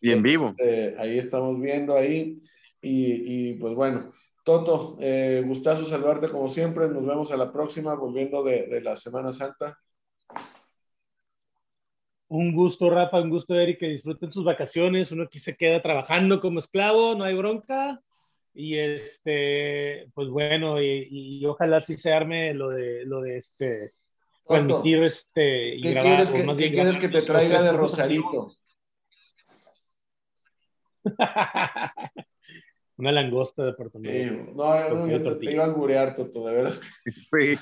Y 0.00 0.10
en 0.10 0.22
vivo. 0.22 0.54
Este, 0.56 0.94
ahí 0.98 1.18
estamos 1.18 1.60
viendo 1.60 1.94
ahí. 1.94 2.42
Y, 2.80 3.50
y 3.50 3.54
pues 3.54 3.74
bueno, 3.74 4.12
Toto, 4.44 4.96
eh, 5.00 5.42
gustazo 5.46 5.84
saludarte 5.84 6.30
como 6.30 6.48
siempre. 6.48 6.88
Nos 6.88 7.04
vemos 7.04 7.32
a 7.32 7.36
la 7.36 7.52
próxima, 7.52 7.94
volviendo 7.94 8.42
de, 8.42 8.66
de 8.66 8.80
la 8.80 8.96
Semana 8.96 9.32
Santa. 9.32 9.78
Un 12.28 12.52
gusto, 12.52 12.90
Rafa, 12.90 13.20
un 13.20 13.30
gusto, 13.30 13.54
Eric, 13.54 13.78
que 13.78 13.88
disfruten 13.88 14.32
sus 14.32 14.44
vacaciones. 14.44 15.12
Uno 15.12 15.24
aquí 15.24 15.38
se 15.38 15.56
queda 15.56 15.80
trabajando 15.80 16.40
como 16.40 16.58
esclavo, 16.58 17.14
no 17.14 17.24
hay 17.24 17.34
bronca. 17.34 18.02
Y 18.52 18.78
este, 18.78 20.08
pues 20.14 20.28
bueno, 20.28 20.82
y, 20.82 21.44
ojalá 21.44 21.80
sí 21.80 21.98
se 21.98 22.12
arme 22.12 22.54
lo 22.54 22.70
de, 22.70 23.04
lo 23.04 23.20
de 23.20 23.36
este, 23.36 23.92
permitir 24.48 25.02
este, 25.02 25.74
y 25.74 25.82
¿Qué 25.82 25.94
quieres 25.94 26.30
que, 26.30 26.42
más 26.42 26.56
bien 26.56 26.72
quieres 26.72 26.96
que 26.96 27.10
te 27.10 27.20
traiga 27.20 27.62
de 27.62 27.72
Rosarito? 27.72 28.54
Una 32.96 33.12
langosta 33.12 33.62
de 33.62 33.74
Puerto 33.74 33.98
Rico. 33.98 34.54
no, 34.54 34.88
no 34.88 35.06
yo 35.06 35.36
te, 35.36 35.52
iba 35.52 35.64
a 35.64 35.66
angurear, 35.66 36.14
Toto, 36.16 36.46
de 36.46 36.54
veras. 36.54 36.80
Sí. 37.04 37.12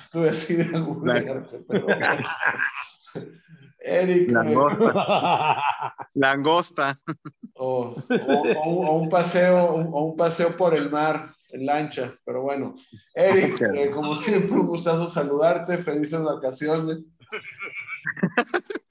Estuve 0.01 0.29
así 0.31 0.55
de 0.55 0.77
angurearte, 0.77 1.59
pero... 1.67 1.89
Eric. 3.85 4.31
Langosta. 4.31 5.63
Langosta. 6.15 7.01
O, 7.57 7.95
un 8.11 9.09
paseo, 9.09 9.65
o 9.67 10.07
un 10.07 10.17
paseo 10.17 10.57
por 10.57 10.75
el 10.75 10.91
mar 10.91 11.33
en 11.51 11.65
lancha, 11.65 12.13
pero 12.25 12.43
bueno. 12.43 12.75
Eric, 13.15 13.61
eh, 13.73 13.93
como 13.93 14.17
siempre, 14.17 14.59
un 14.59 14.67
gustazo 14.67 15.07
saludarte, 15.07 15.79
felices 15.79 16.21
vacaciones. 16.21 17.07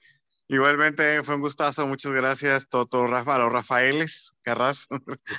Igualmente 0.54 1.20
fue 1.24 1.34
un 1.34 1.40
gustazo, 1.40 1.84
muchas 1.88 2.12
gracias, 2.12 2.68
Toto, 2.68 3.08
Rafa, 3.08 3.34
a 3.34 3.38
los 3.40 3.52
Rafaeles 3.52 4.34
Carras. 4.40 4.86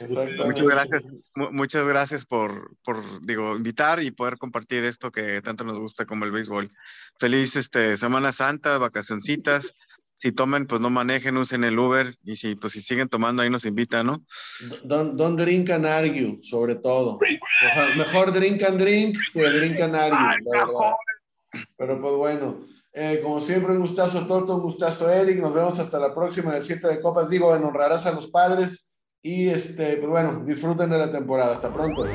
muchas 0.10 0.66
gracias, 0.66 1.04
muchas 1.36 1.88
gracias 1.88 2.26
por, 2.26 2.76
por, 2.84 3.26
digo, 3.26 3.56
invitar 3.56 4.04
y 4.04 4.12
poder 4.12 4.38
compartir 4.38 4.84
esto 4.84 5.14
que 5.14 5.42
tanto 5.42 5.64
nos 5.64 5.80
gusta 5.80 6.06
como 6.06 6.26
el 6.26 6.32
béisbol. 6.32 6.70
Feliz 7.18 7.56
este, 7.56 7.96
Semana 7.96 8.34
Santa, 8.34 8.78
vacacioncitas. 8.78 9.74
Si 10.18 10.34
tomen, 10.34 10.68
pues 10.68 10.82
no 10.82 10.90
manejen, 10.90 11.38
usen 11.38 11.64
el 11.64 11.80
Uber 11.80 12.18
y 12.26 12.36
si, 12.36 12.56
pues, 12.56 12.74
si 12.74 12.82
siguen 12.82 13.08
tomando, 13.08 13.42
ahí 13.42 13.50
nos 13.50 13.64
invitan, 13.64 14.08
¿no? 14.08 14.26
Don't, 14.84 15.16
don't 15.16 15.40
drink 15.40 15.70
and 15.70 15.86
argue, 15.86 16.40
sobre 16.44 16.76
todo. 16.76 17.20
Mejor, 17.96 18.34
drink 18.34 18.64
and 18.64 18.82
drink 18.82 19.18
que 19.32 19.50
drink 19.50 19.80
and 19.80 19.96
argue, 19.96 20.42
Pero 21.78 22.02
pues 22.02 22.14
bueno. 22.16 22.66
Eh, 22.98 23.20
como 23.22 23.42
siempre, 23.42 23.74
un 23.74 23.82
gustazo 23.82 24.26
Toto, 24.26 24.56
un 24.56 24.62
gustazo 24.62 25.10
Eric. 25.10 25.42
Nos 25.42 25.54
vemos 25.54 25.78
hasta 25.80 26.00
la 26.00 26.16
próxima 26.16 26.54
del 26.54 26.64
7 26.64 26.88
de 26.88 27.02
Copas. 27.02 27.30
Digo, 27.30 27.54
en 27.54 27.66
honrarás 27.66 28.06
a 28.06 28.14
los 28.14 28.28
padres. 28.28 28.88
Y 29.22 29.50
este, 29.50 29.98
pues 29.98 30.10
bueno, 30.10 30.44
disfruten 30.46 30.90
de 30.90 30.98
la 30.98 31.12
temporada. 31.12 31.54
Hasta 31.54 31.74
pronto. 31.74 32.06